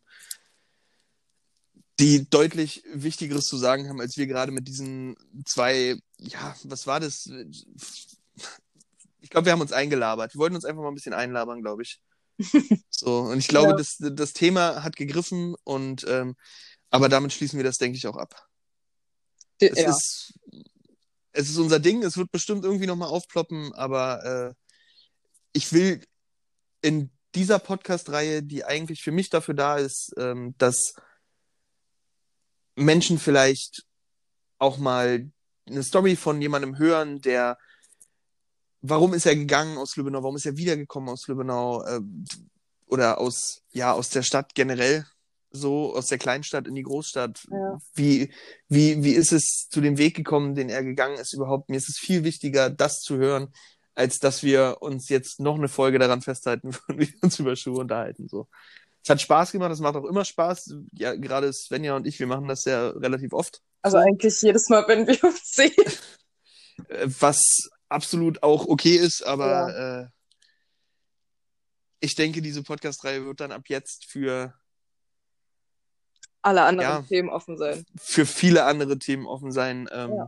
die 1.99 2.30
deutlich 2.30 2.84
Wichtigeres 2.93 3.45
zu 3.47 3.58
sagen 3.58 3.88
haben, 3.88 4.01
als 4.01 4.17
wir 4.17 4.28
gerade 4.28 4.51
mit 4.51 4.67
diesen 4.67 5.15
zwei, 5.45 5.97
ja, 6.17 6.56
was 6.65 6.88
war 6.88 6.99
das? 6.99 7.30
Ich 9.21 9.30
glaube, 9.30 9.45
wir 9.45 9.54
haben 9.54 9.62
uns 9.62 9.71
eingelabert. 9.71 10.34
Wir 10.34 10.39
wollten 10.39 10.56
uns 10.56 10.65
einfach 10.65 10.82
mal 10.82 10.89
ein 10.89 10.95
bisschen 10.95 11.13
einlabern, 11.13 11.62
glaube 11.62 11.84
ich. 11.84 12.01
So, 12.89 13.19
und 13.19 13.39
ich 13.39 13.47
glaube, 13.47 13.71
Ja. 13.71 13.75
das, 13.78 13.97
das 13.99 14.34
Thema 14.34 14.84
hat 14.84 14.95
gegriffen 14.95 15.56
und 15.63 16.06
ähm, 16.08 16.36
aber 16.89 17.10
damit 17.10 17.34
schließen 17.34 17.58
wir 17.58 17.63
das, 17.63 17.78
denke 17.78 17.97
ich, 17.97 18.08
auch 18.08 18.15
ab. 18.17 18.47
Es 19.60 19.78
ja. 19.80 19.89
ist, 19.89 20.34
es 21.36 21.50
ist 21.50 21.58
unser 21.58 21.80
Ding, 21.80 22.04
es 22.04 22.17
wird 22.17 22.32
bestimmt 22.32 22.63
irgendwie 22.63 22.88
nochmal 22.88 23.10
aufploppen, 23.10 23.74
aber 23.74 24.24
äh, 24.24 24.54
ich 25.52 25.71
will 25.74 26.02
in 26.82 27.12
dieser 27.36 27.60
Podcast-Reihe, 27.60 28.41
die 28.41 28.63
eigentlich 28.63 29.04
für 29.04 29.12
mich 29.12 29.30
dafür 29.30 29.54
da 29.54 29.78
ist, 29.78 30.13
ähm, 30.17 30.56
dass 30.58 30.93
Menschen 32.76 33.19
vielleicht 33.19 33.86
auch 34.58 34.78
mal 34.78 35.30
eine 35.67 35.84
Story 35.84 36.15
von 36.15 36.41
jemandem 36.41 36.78
hören, 36.78 37.21
der 37.21 37.58
warum 38.82 39.13
ist 39.13 39.26
er 39.26 39.36
gegangen 39.36 39.78
aus 39.78 39.95
Lübbenau, 39.95 40.24
warum 40.24 40.36
ist 40.38 40.45
er 40.45 40.58
wiedergekommen 40.58 41.10
aus 41.10 41.28
Lübbenau 41.28 41.84
äh, 41.84 42.02
oder 42.86 43.17
aus 43.17 43.63
ja 43.71 43.91
aus 43.91 44.10
der 44.10 44.24
Stadt 44.24 44.56
generell 44.56 45.06
so 45.56 45.96
aus 45.96 46.08
der 46.08 46.18
Kleinstadt 46.18 46.68
in 46.68 46.76
die 46.76 46.84
Großstadt. 46.84 47.46
Ja. 47.50 47.78
Wie 47.96 48.32
wie 48.68 49.04
wie 49.04 49.13
ist 49.13 49.32
es 49.32 49.68
zu 49.70 49.82
dem 49.82 49.98
Weg 49.98 50.15
gekommen, 50.15 50.56
den 50.56 50.70
er 50.70 50.84
gegangen 50.84 51.18
ist 51.18 51.34
überhaupt? 51.34 51.70
Mir 51.70 51.78
ist 51.78 51.89
es 51.89 51.98
viel 51.98 52.24
wichtiger, 52.24 52.70
das 52.70 53.00
zu 53.00 53.18
hören, 53.18 53.54
als 53.96 54.20
dass 54.20 54.44
wir 54.44 54.78
uns 54.82 55.10
jetzt 55.10 55.39
noch 55.39 55.56
eine 55.56 55.68
Folge 55.70 56.00
daran 56.00 56.22
festhalten, 56.22 56.72
wie 56.89 57.08
wir 57.12 57.24
uns 57.24 57.39
über 57.39 57.56
Schuhe 57.56 57.80
unterhalten 57.80 58.28
so. 58.28 58.48
Es 59.04 59.10
hat 59.10 59.22
Spaß 59.22 59.52
gemacht, 59.52 59.72
es 59.72 59.80
macht 59.82 59.96
auch 59.96 60.06
immer 60.06 60.26
Spaß. 60.26 60.74
Ja, 60.94 61.13
gerade 61.15 61.54
Svenja 61.54 61.96
und 61.96 62.08
ich, 62.08 62.20
wir 62.20 62.26
machen 62.26 62.48
das 62.48 62.65
ja 62.65 62.89
relativ 62.89 63.34
oft. 63.34 63.62
Also 63.84 63.98
eigentlich 63.98 64.41
jedes 64.41 64.68
Mal, 64.70 64.84
wenn 64.88 65.06
wir 65.08 65.24
uns 65.24 65.41
sehen. 65.52 65.72
Äh, 66.89 67.08
was 67.22 67.39
absolut 67.88 68.44
auch 68.44 68.68
okay 68.68 68.98
ist, 68.98 69.26
aber 69.26 69.48
Ja. 69.48 70.02
äh, 70.02 70.08
ich 72.02 72.15
denke, 72.15 72.41
diese 72.41 72.63
Podcast-Reihe 72.63 73.26
wird 73.26 73.39
dann 73.39 73.52
ab 73.54 73.63
jetzt 73.68 74.06
für, 74.12 74.54
Alle 76.46 76.62
anderen 76.64 76.90
Ja. 76.90 77.02
Themen 77.02 77.30
offen 77.30 77.58
sein. 77.58 77.86
für 77.98 78.26
viele 78.26 78.66
andere 78.66 79.00
Themen 79.00 79.26
offen 79.26 79.52
sein. 79.52 79.90
Ähm, 79.92 80.14
Ja. 80.16 80.28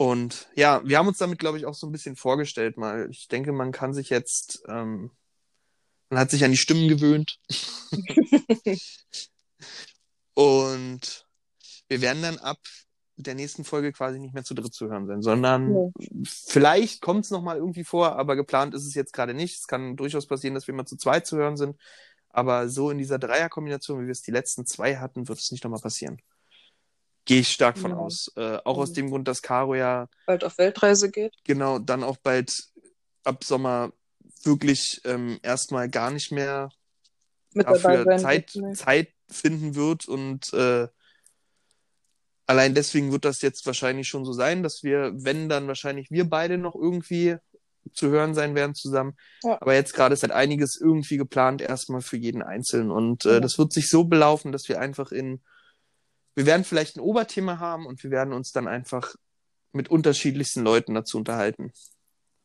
Und 0.00 0.46
ja, 0.54 0.80
wir 0.84 0.96
haben 0.96 1.08
uns 1.08 1.18
damit, 1.18 1.38
glaube 1.40 1.58
ich, 1.58 1.66
auch 1.66 1.74
so 1.74 1.86
ein 1.86 1.92
bisschen 1.92 2.14
vorgestellt 2.16 2.76
mal. 2.76 3.08
Ich 3.10 3.26
denke, 3.28 3.52
man 3.52 3.72
kann 3.72 3.92
sich 3.92 4.10
jetzt, 4.10 4.62
ähm, 4.68 5.10
man 6.08 6.20
hat 6.20 6.30
sich 6.30 6.44
an 6.44 6.52
die 6.52 6.56
Stimmen 6.56 6.88
gewöhnt. 6.88 7.38
Und 10.34 11.26
wir 11.88 12.00
werden 12.00 12.22
dann 12.22 12.38
ab 12.38 12.58
der 13.16 13.34
nächsten 13.34 13.64
Folge 13.64 13.92
quasi 13.92 14.20
nicht 14.20 14.34
mehr 14.34 14.44
zu 14.44 14.54
dritt 14.54 14.72
zu 14.72 14.88
hören 14.88 15.08
sein, 15.08 15.20
sondern 15.22 15.72
Nee. 15.72 15.90
vielleicht 16.24 17.00
kommt 17.00 17.24
es 17.24 17.32
nochmal 17.32 17.56
irgendwie 17.56 17.82
vor, 17.82 18.16
aber 18.16 18.36
geplant 18.36 18.74
ist 18.74 18.86
es 18.86 18.94
jetzt 18.94 19.12
gerade 19.12 19.34
nicht. 19.34 19.58
Es 19.58 19.66
kann 19.66 19.96
durchaus 19.96 20.26
passieren, 20.28 20.54
dass 20.54 20.68
wir 20.68 20.74
mal 20.74 20.86
zu 20.86 20.96
zweit 20.96 21.26
zu 21.26 21.36
hören 21.36 21.56
sind. 21.56 21.76
Aber 22.38 22.68
so 22.68 22.90
in 22.92 22.98
dieser 22.98 23.18
Dreierkombination, 23.18 24.00
wie 24.00 24.06
wir 24.06 24.12
es 24.12 24.22
die 24.22 24.30
letzten 24.30 24.64
zwei 24.64 24.94
hatten, 24.98 25.26
wird 25.26 25.40
es 25.40 25.50
nicht 25.50 25.64
nochmal 25.64 25.80
passieren. 25.80 26.22
Gehe 27.24 27.40
ich 27.40 27.48
stark 27.48 27.76
von 27.76 27.90
Ja. 27.90 27.96
aus. 27.96 28.30
Äh, 28.36 28.58
auch 28.64 28.78
aus 28.78 28.90
Mhm. 28.90 28.94
dem 28.94 29.10
Grund, 29.10 29.26
dass 29.26 29.42
Caro 29.42 29.74
ja 29.74 30.06
Bald 30.24 30.44
auf 30.44 30.56
Weltreise 30.56 31.10
geht. 31.10 31.34
genau 31.42 31.80
dann 31.80 32.04
auch 32.04 32.16
bald 32.18 32.56
ab 33.24 33.42
Sommer 33.42 33.92
wirklich 34.44 35.00
ähm, 35.04 35.40
erstmal 35.42 35.88
gar 35.88 36.12
nicht 36.12 36.30
mehr 36.30 36.70
Mit 37.54 37.66
dafür. 37.66 38.06
Zeit. 38.18 38.52
Nee. 38.54 38.74
Zeit 38.74 39.08
finden 39.28 39.74
wird 39.74 40.06
und 40.06 40.52
äh, 40.52 40.86
allein 42.46 42.72
deswegen 42.76 43.10
wird 43.10 43.24
das 43.24 43.42
jetzt 43.42 43.66
wahrscheinlich 43.66 44.06
schon 44.06 44.24
so 44.24 44.32
sein, 44.32 44.62
dass 44.62 44.84
wir, 44.84 45.10
wenn 45.14 45.48
dann 45.48 45.66
wahrscheinlich 45.66 46.12
wir 46.12 46.24
beide 46.30 46.56
noch 46.56 46.76
irgendwie 46.76 47.36
zu 47.92 48.08
hören 48.08 48.34
sein 48.34 48.54
werden 48.54 48.74
zusammen. 48.74 49.16
Ja. 49.42 49.60
Aber 49.60 49.74
jetzt 49.74 49.94
gerade 49.94 50.12
ist 50.14 50.22
halt 50.22 50.32
einiges 50.32 50.80
irgendwie 50.80 51.16
geplant, 51.16 51.60
erstmal 51.62 52.00
für 52.00 52.16
jeden 52.16 52.42
Einzelnen. 52.42 52.90
Und 52.90 53.24
äh, 53.24 53.34
Ja. 53.34 53.40
das 53.40 53.58
wird 53.58 53.72
sich 53.72 53.88
so 53.88 54.04
belaufen, 54.04 54.52
dass 54.52 54.68
wir 54.68 54.80
einfach 54.80 55.12
in, 55.12 55.42
wir 56.34 56.46
werden 56.46 56.64
vielleicht 56.64 56.96
ein 56.96 57.00
Oberthema 57.00 57.58
haben 57.58 57.86
und 57.86 58.02
wir 58.02 58.10
werden 58.10 58.32
uns 58.32 58.52
dann 58.52 58.68
einfach 58.68 59.14
mit 59.72 59.90
unterschiedlichsten 59.90 60.62
Leuten 60.62 60.94
dazu 60.94 61.18
unterhalten. 61.18 61.72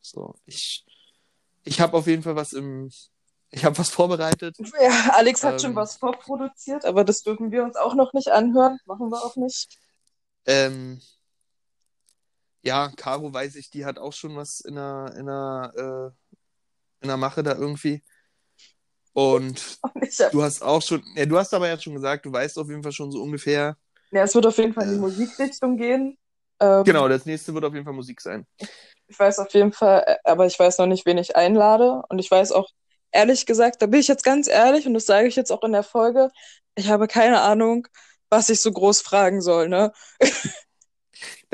So, 0.00 0.34
ich, 0.46 0.84
ich 1.64 1.80
habe 1.80 1.96
auf 1.96 2.06
jeden 2.06 2.22
Fall 2.22 2.36
was 2.36 2.52
im, 2.52 2.90
ich 3.50 3.64
habe 3.64 3.78
was 3.78 3.88
vorbereitet. 3.90 4.56
Ja, 4.80 5.10
Alex 5.12 5.42
hat 5.44 5.60
schon 5.62 5.70
Ähm. 5.70 5.76
was 5.76 5.96
vorproduziert, 5.96 6.84
aber 6.84 7.04
das 7.04 7.22
dürfen 7.22 7.50
wir 7.52 7.64
uns 7.64 7.76
auch 7.76 7.94
noch 7.94 8.12
nicht 8.12 8.28
anhören. 8.28 8.78
Machen 8.84 9.08
wir 9.10 9.24
auch 9.24 9.36
nicht. 9.36 9.78
Ähm, 10.46 11.00
ja, 12.64 12.90
Caro 12.96 13.32
weiß 13.32 13.56
ich, 13.56 13.70
die 13.70 13.84
hat 13.84 13.98
auch 13.98 14.12
schon 14.12 14.36
was 14.36 14.60
in 14.60 14.76
der, 14.76 15.14
in 15.18 15.26
der, 15.26 15.72
äh, 15.76 16.34
in 17.02 17.08
der 17.08 17.16
Mache 17.16 17.42
da 17.42 17.54
irgendwie. 17.54 18.02
Und 19.12 19.78
du 20.32 20.42
hast 20.42 20.62
auch 20.62 20.82
schon, 20.82 21.02
ja, 21.14 21.26
du 21.26 21.38
hast 21.38 21.54
aber 21.54 21.68
jetzt 21.68 21.84
schon 21.84 21.94
gesagt, 21.94 22.26
du 22.26 22.32
weißt 22.32 22.58
auf 22.58 22.68
jeden 22.68 22.82
Fall 22.82 22.92
schon 22.92 23.12
so 23.12 23.22
ungefähr. 23.22 23.76
ja, 24.10 24.22
es 24.22 24.34
wird 24.34 24.46
auf 24.46 24.56
jeden 24.58 24.72
Fall 24.72 24.84
in 24.84 24.90
die 24.90 24.96
Äh. 24.96 25.00
Musikrichtung 25.00 25.76
gehen. 25.76 26.18
Ähm, 26.60 26.82
Genau, 26.84 27.08
das 27.08 27.26
nächste 27.26 27.54
wird 27.54 27.64
auf 27.64 27.72
jeden 27.74 27.84
Fall 27.84 27.94
Musik 27.94 28.20
sein. 28.20 28.46
Ich 29.06 29.18
weiß 29.18 29.38
auf 29.38 29.52
jeden 29.52 29.72
Fall, 29.72 30.02
äh, 30.06 30.16
aber 30.24 30.46
ich 30.46 30.58
weiß 30.58 30.78
noch 30.78 30.86
nicht, 30.86 31.06
wen 31.06 31.18
ich 31.18 31.36
einlade. 31.36 32.02
Und 32.08 32.18
ich 32.18 32.30
weiß 32.30 32.52
auch, 32.52 32.68
ehrlich 33.12 33.46
gesagt, 33.46 33.82
da 33.82 33.86
bin 33.86 34.00
ich 34.00 34.08
jetzt 34.08 34.24
ganz 34.24 34.48
ehrlich 34.48 34.86
und 34.86 34.94
das 34.94 35.06
sage 35.06 35.28
ich 35.28 35.36
jetzt 35.36 35.52
auch 35.52 35.62
in 35.62 35.72
der 35.72 35.82
Folge, 35.82 36.30
ich 36.74 36.88
habe 36.88 37.06
keine 37.06 37.40
Ahnung, 37.42 37.86
was 38.30 38.48
ich 38.50 38.60
so 38.60 38.72
groß 38.72 39.00
fragen 39.02 39.40
soll, 39.40 39.68
ne? 39.68 39.92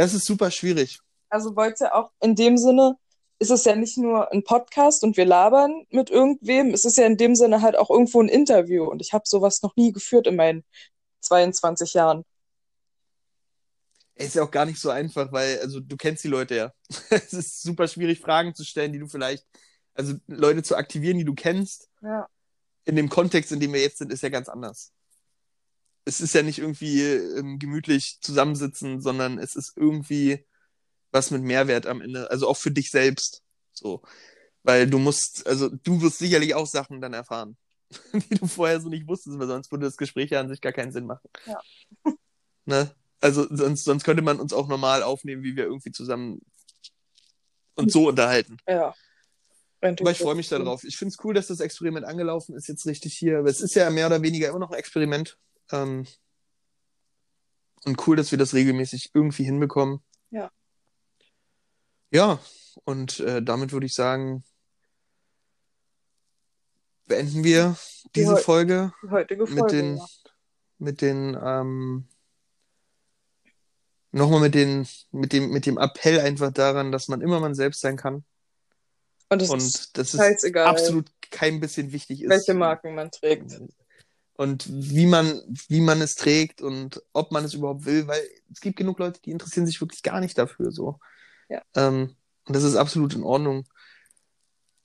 Das 0.00 0.14
ist 0.14 0.24
super 0.24 0.50
schwierig. 0.50 0.98
Also 1.28 1.54
wollte 1.56 1.84
ja 1.84 1.94
auch 1.94 2.10
in 2.22 2.34
dem 2.34 2.56
Sinne, 2.56 2.96
ist 3.38 3.50
es 3.50 3.66
ja 3.66 3.76
nicht 3.76 3.98
nur 3.98 4.32
ein 4.32 4.42
Podcast 4.44 5.04
und 5.04 5.18
wir 5.18 5.26
labern 5.26 5.84
mit 5.90 6.08
irgendwem, 6.08 6.72
es 6.72 6.86
ist 6.86 6.96
ja 6.96 7.04
in 7.04 7.18
dem 7.18 7.34
Sinne 7.34 7.60
halt 7.60 7.76
auch 7.76 7.90
irgendwo 7.90 8.22
ein 8.22 8.30
Interview. 8.30 8.84
Und 8.84 9.02
ich 9.02 9.12
habe 9.12 9.24
sowas 9.26 9.60
noch 9.60 9.76
nie 9.76 9.92
geführt 9.92 10.26
in 10.26 10.36
meinen 10.36 10.64
22 11.20 11.92
Jahren. 11.92 12.24
Ist 14.14 14.36
ja 14.36 14.42
auch 14.42 14.50
gar 14.50 14.64
nicht 14.64 14.80
so 14.80 14.88
einfach, 14.88 15.30
weil, 15.32 15.60
also 15.60 15.80
du 15.80 15.98
kennst 15.98 16.24
die 16.24 16.28
Leute 16.28 16.56
ja. 16.56 16.72
es 17.10 17.34
ist 17.34 17.60
super 17.60 17.86
schwierig, 17.86 18.20
Fragen 18.20 18.54
zu 18.54 18.64
stellen, 18.64 18.94
die 18.94 19.00
du 19.00 19.06
vielleicht, 19.06 19.46
also 19.92 20.14
Leute 20.28 20.62
zu 20.62 20.76
aktivieren, 20.76 21.18
die 21.18 21.26
du 21.26 21.34
kennst. 21.34 21.90
Ja. 22.00 22.26
in 22.86 22.96
dem 22.96 23.10
Kontext, 23.10 23.52
in 23.52 23.60
dem 23.60 23.74
wir 23.74 23.82
jetzt 23.82 23.98
sind, 23.98 24.10
ist 24.14 24.22
ja 24.22 24.30
ganz 24.30 24.48
anders. 24.48 24.94
Es 26.04 26.20
ist 26.20 26.34
ja 26.34 26.42
nicht 26.42 26.58
irgendwie 26.58 27.02
ähm, 27.02 27.58
gemütlich 27.58 28.18
zusammensitzen, 28.20 29.00
sondern 29.00 29.38
es 29.38 29.54
ist 29.54 29.76
irgendwie 29.76 30.44
was 31.12 31.30
mit 31.30 31.42
Mehrwert 31.42 31.86
am 31.86 32.00
Ende, 32.00 32.30
also 32.30 32.48
auch 32.48 32.56
für 32.56 32.70
dich 32.70 32.90
selbst. 32.90 33.42
So. 33.72 34.02
Weil 34.62 34.88
du 34.88 34.98
musst, 34.98 35.46
also 35.46 35.68
du 35.68 36.02
wirst 36.02 36.18
sicherlich 36.18 36.54
auch 36.54 36.66
Sachen 36.66 37.00
dann 37.00 37.14
erfahren, 37.14 37.56
die 38.12 38.36
du 38.36 38.46
vorher 38.46 38.80
so 38.80 38.88
nicht 38.88 39.06
wusstest, 39.06 39.38
weil 39.38 39.46
sonst 39.46 39.70
würde 39.70 39.86
das 39.86 39.96
Gespräch 39.96 40.30
ja 40.30 40.40
an 40.40 40.48
sich 40.48 40.60
gar 40.60 40.72
keinen 40.72 40.92
Sinn 40.92 41.06
machen. 41.06 41.28
Ja. 41.46 41.60
Ne? 42.66 42.94
Also 43.20 43.46
sonst, 43.50 43.84
sonst 43.84 44.04
könnte 44.04 44.22
man 44.22 44.38
uns 44.38 44.52
auch 44.52 44.68
normal 44.68 45.02
aufnehmen, 45.02 45.42
wie 45.42 45.56
wir 45.56 45.64
irgendwie 45.64 45.90
zusammen 45.90 46.40
uns 47.74 47.92
so 47.92 48.08
unterhalten. 48.08 48.58
Ja. 48.68 48.94
Aber 49.80 50.10
ich 50.10 50.18
freue 50.18 50.34
mich 50.34 50.48
darauf. 50.48 50.84
Ich 50.84 50.96
finde 50.96 51.12
es 51.12 51.24
cool, 51.24 51.34
dass 51.34 51.46
das 51.46 51.60
Experiment 51.60 52.06
angelaufen 52.06 52.54
ist, 52.54 52.68
jetzt 52.68 52.86
richtig 52.86 53.14
hier. 53.14 53.38
Aber 53.38 53.48
es 53.48 53.60
ist 53.60 53.74
ja 53.74 53.88
mehr 53.90 54.06
oder 54.06 54.22
weniger 54.22 54.48
immer 54.48 54.58
noch 54.58 54.70
ein 54.70 54.78
Experiment. 54.78 55.38
Ähm, 55.72 56.06
und 57.84 58.06
cool, 58.06 58.16
dass 58.16 58.30
wir 58.30 58.38
das 58.38 58.54
regelmäßig 58.54 59.10
irgendwie 59.14 59.44
hinbekommen. 59.44 60.00
Ja. 60.30 60.50
Ja, 62.10 62.40
und 62.84 63.20
äh, 63.20 63.42
damit 63.42 63.72
würde 63.72 63.86
ich 63.86 63.94
sagen, 63.94 64.44
beenden 67.06 67.44
wir 67.44 67.76
diese 68.14 68.32
Ja. 68.34 68.36
Folge 68.36 68.92
Die 69.02 69.10
heutige 69.10 69.46
Folge. 69.46 69.62
mit 69.62 69.72
den, 69.72 69.96
ja. 69.96 70.06
mit 70.78 71.00
den, 71.00 71.38
ähm, 71.42 72.08
nochmal 74.12 74.40
mit 74.40 74.54
den, 74.54 74.86
mit 75.10 75.32
dem, 75.32 75.50
mit 75.50 75.66
dem 75.66 75.78
Appell 75.78 76.20
einfach 76.20 76.52
daran, 76.52 76.92
dass 76.92 77.08
man 77.08 77.20
immer 77.20 77.40
man 77.40 77.54
selbst 77.54 77.80
sein 77.80 77.96
kann. 77.96 78.24
Und 79.28 79.42
es 79.42 79.48
ist 79.48 79.52
Und 79.52 79.98
das 79.98 80.14
ist 80.14 80.20
scheißegal, 80.20 80.66
absolut 80.66 81.10
kein 81.30 81.60
bisschen 81.60 81.92
wichtig 81.92 82.22
ist. 82.22 82.28
welche 82.28 82.54
Marken 82.54 82.94
man 82.94 83.10
trägt. 83.10 83.60
Und 84.40 84.64
wie 84.70 85.04
man, 85.04 85.42
wie 85.68 85.82
man 85.82 86.00
es 86.00 86.14
trägt 86.14 86.62
und 86.62 87.02
ob 87.12 87.30
man 87.30 87.44
es 87.44 87.52
überhaupt 87.52 87.84
will, 87.84 88.06
weil 88.06 88.26
es 88.50 88.62
gibt 88.62 88.78
genug 88.78 88.98
Leute, 88.98 89.20
die 89.20 89.32
interessieren 89.32 89.66
sich 89.66 89.82
wirklich 89.82 90.02
gar 90.02 90.18
nicht 90.18 90.38
dafür, 90.38 90.70
so. 90.70 90.98
Ja. 91.50 91.60
Ähm, 91.76 92.16
und 92.46 92.56
das 92.56 92.62
ist 92.62 92.74
absolut 92.74 93.12
in 93.12 93.22
Ordnung. 93.22 93.66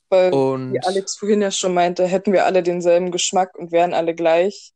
Weil, 0.10 0.34
Und 0.34 0.74
wie 0.74 0.82
Alex 0.82 1.16
vorhin 1.16 1.42
ja 1.42 1.52
schon 1.52 1.74
meinte, 1.74 2.06
hätten 2.06 2.34
wir 2.34 2.46
alle 2.46 2.64
denselben 2.64 3.12
Geschmack 3.12 3.56
und 3.58 3.72
wären 3.72 3.94
alle 3.94 4.14
gleich, 4.14 4.74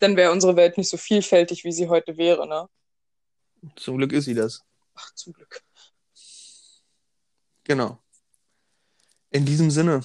dann 0.00 0.18
wäre 0.18 0.32
unsere 0.32 0.54
Welt 0.54 0.76
nicht 0.76 0.90
so 0.90 0.98
vielfältig, 0.98 1.64
wie 1.64 1.72
sie 1.72 1.88
heute 1.88 2.18
wäre, 2.18 2.46
ne? 2.46 2.68
zum 3.76 3.96
Glück 3.96 4.12
ist 4.12 4.26
sie 4.26 4.34
das. 4.34 4.60
Ach, 4.94 5.14
zum 5.14 5.32
Glück. 5.32 5.62
Genau. 7.64 8.02
In 9.30 9.46
diesem 9.46 9.70
Sinne, 9.70 10.02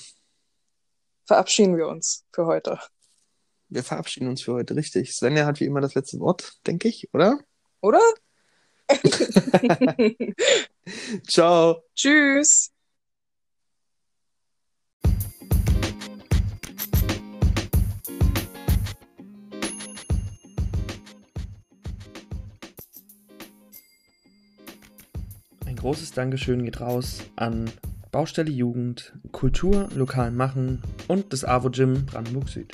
Verabschieden 1.25 1.75
wir 1.75 1.89
uns 1.89 2.23
für 2.31 2.45
heute. 2.45 2.79
Wir 3.69 3.83
verabschieden 3.83 4.27
uns 4.27 4.41
für 4.41 4.53
heute, 4.53 4.75
richtig. 4.75 5.13
Svenja 5.13 5.45
hat 5.45 5.59
wie 5.59 5.65
immer 5.65 5.81
das 5.81 5.95
letzte 5.95 6.19
Wort, 6.19 6.57
denke 6.65 6.87
ich, 6.87 7.07
oder? 7.13 7.39
Oder? 7.81 8.01
Ciao. 11.27 11.83
Tschüss. 11.95 12.71
Ein 25.65 25.75
großes 25.75 26.11
Dankeschön 26.11 26.65
geht 26.65 26.81
raus 26.81 27.21
an 27.35 27.71
Baustelle 28.11 28.49
Jugend, 28.49 29.13
Kultur 29.31 29.87
lokal 29.93 30.31
machen 30.31 30.81
und 31.07 31.31
das 31.31 31.45
AWO 31.45 31.69
Gym 31.69 32.07
Brandenburg 32.07 32.49
Süd. 32.49 32.73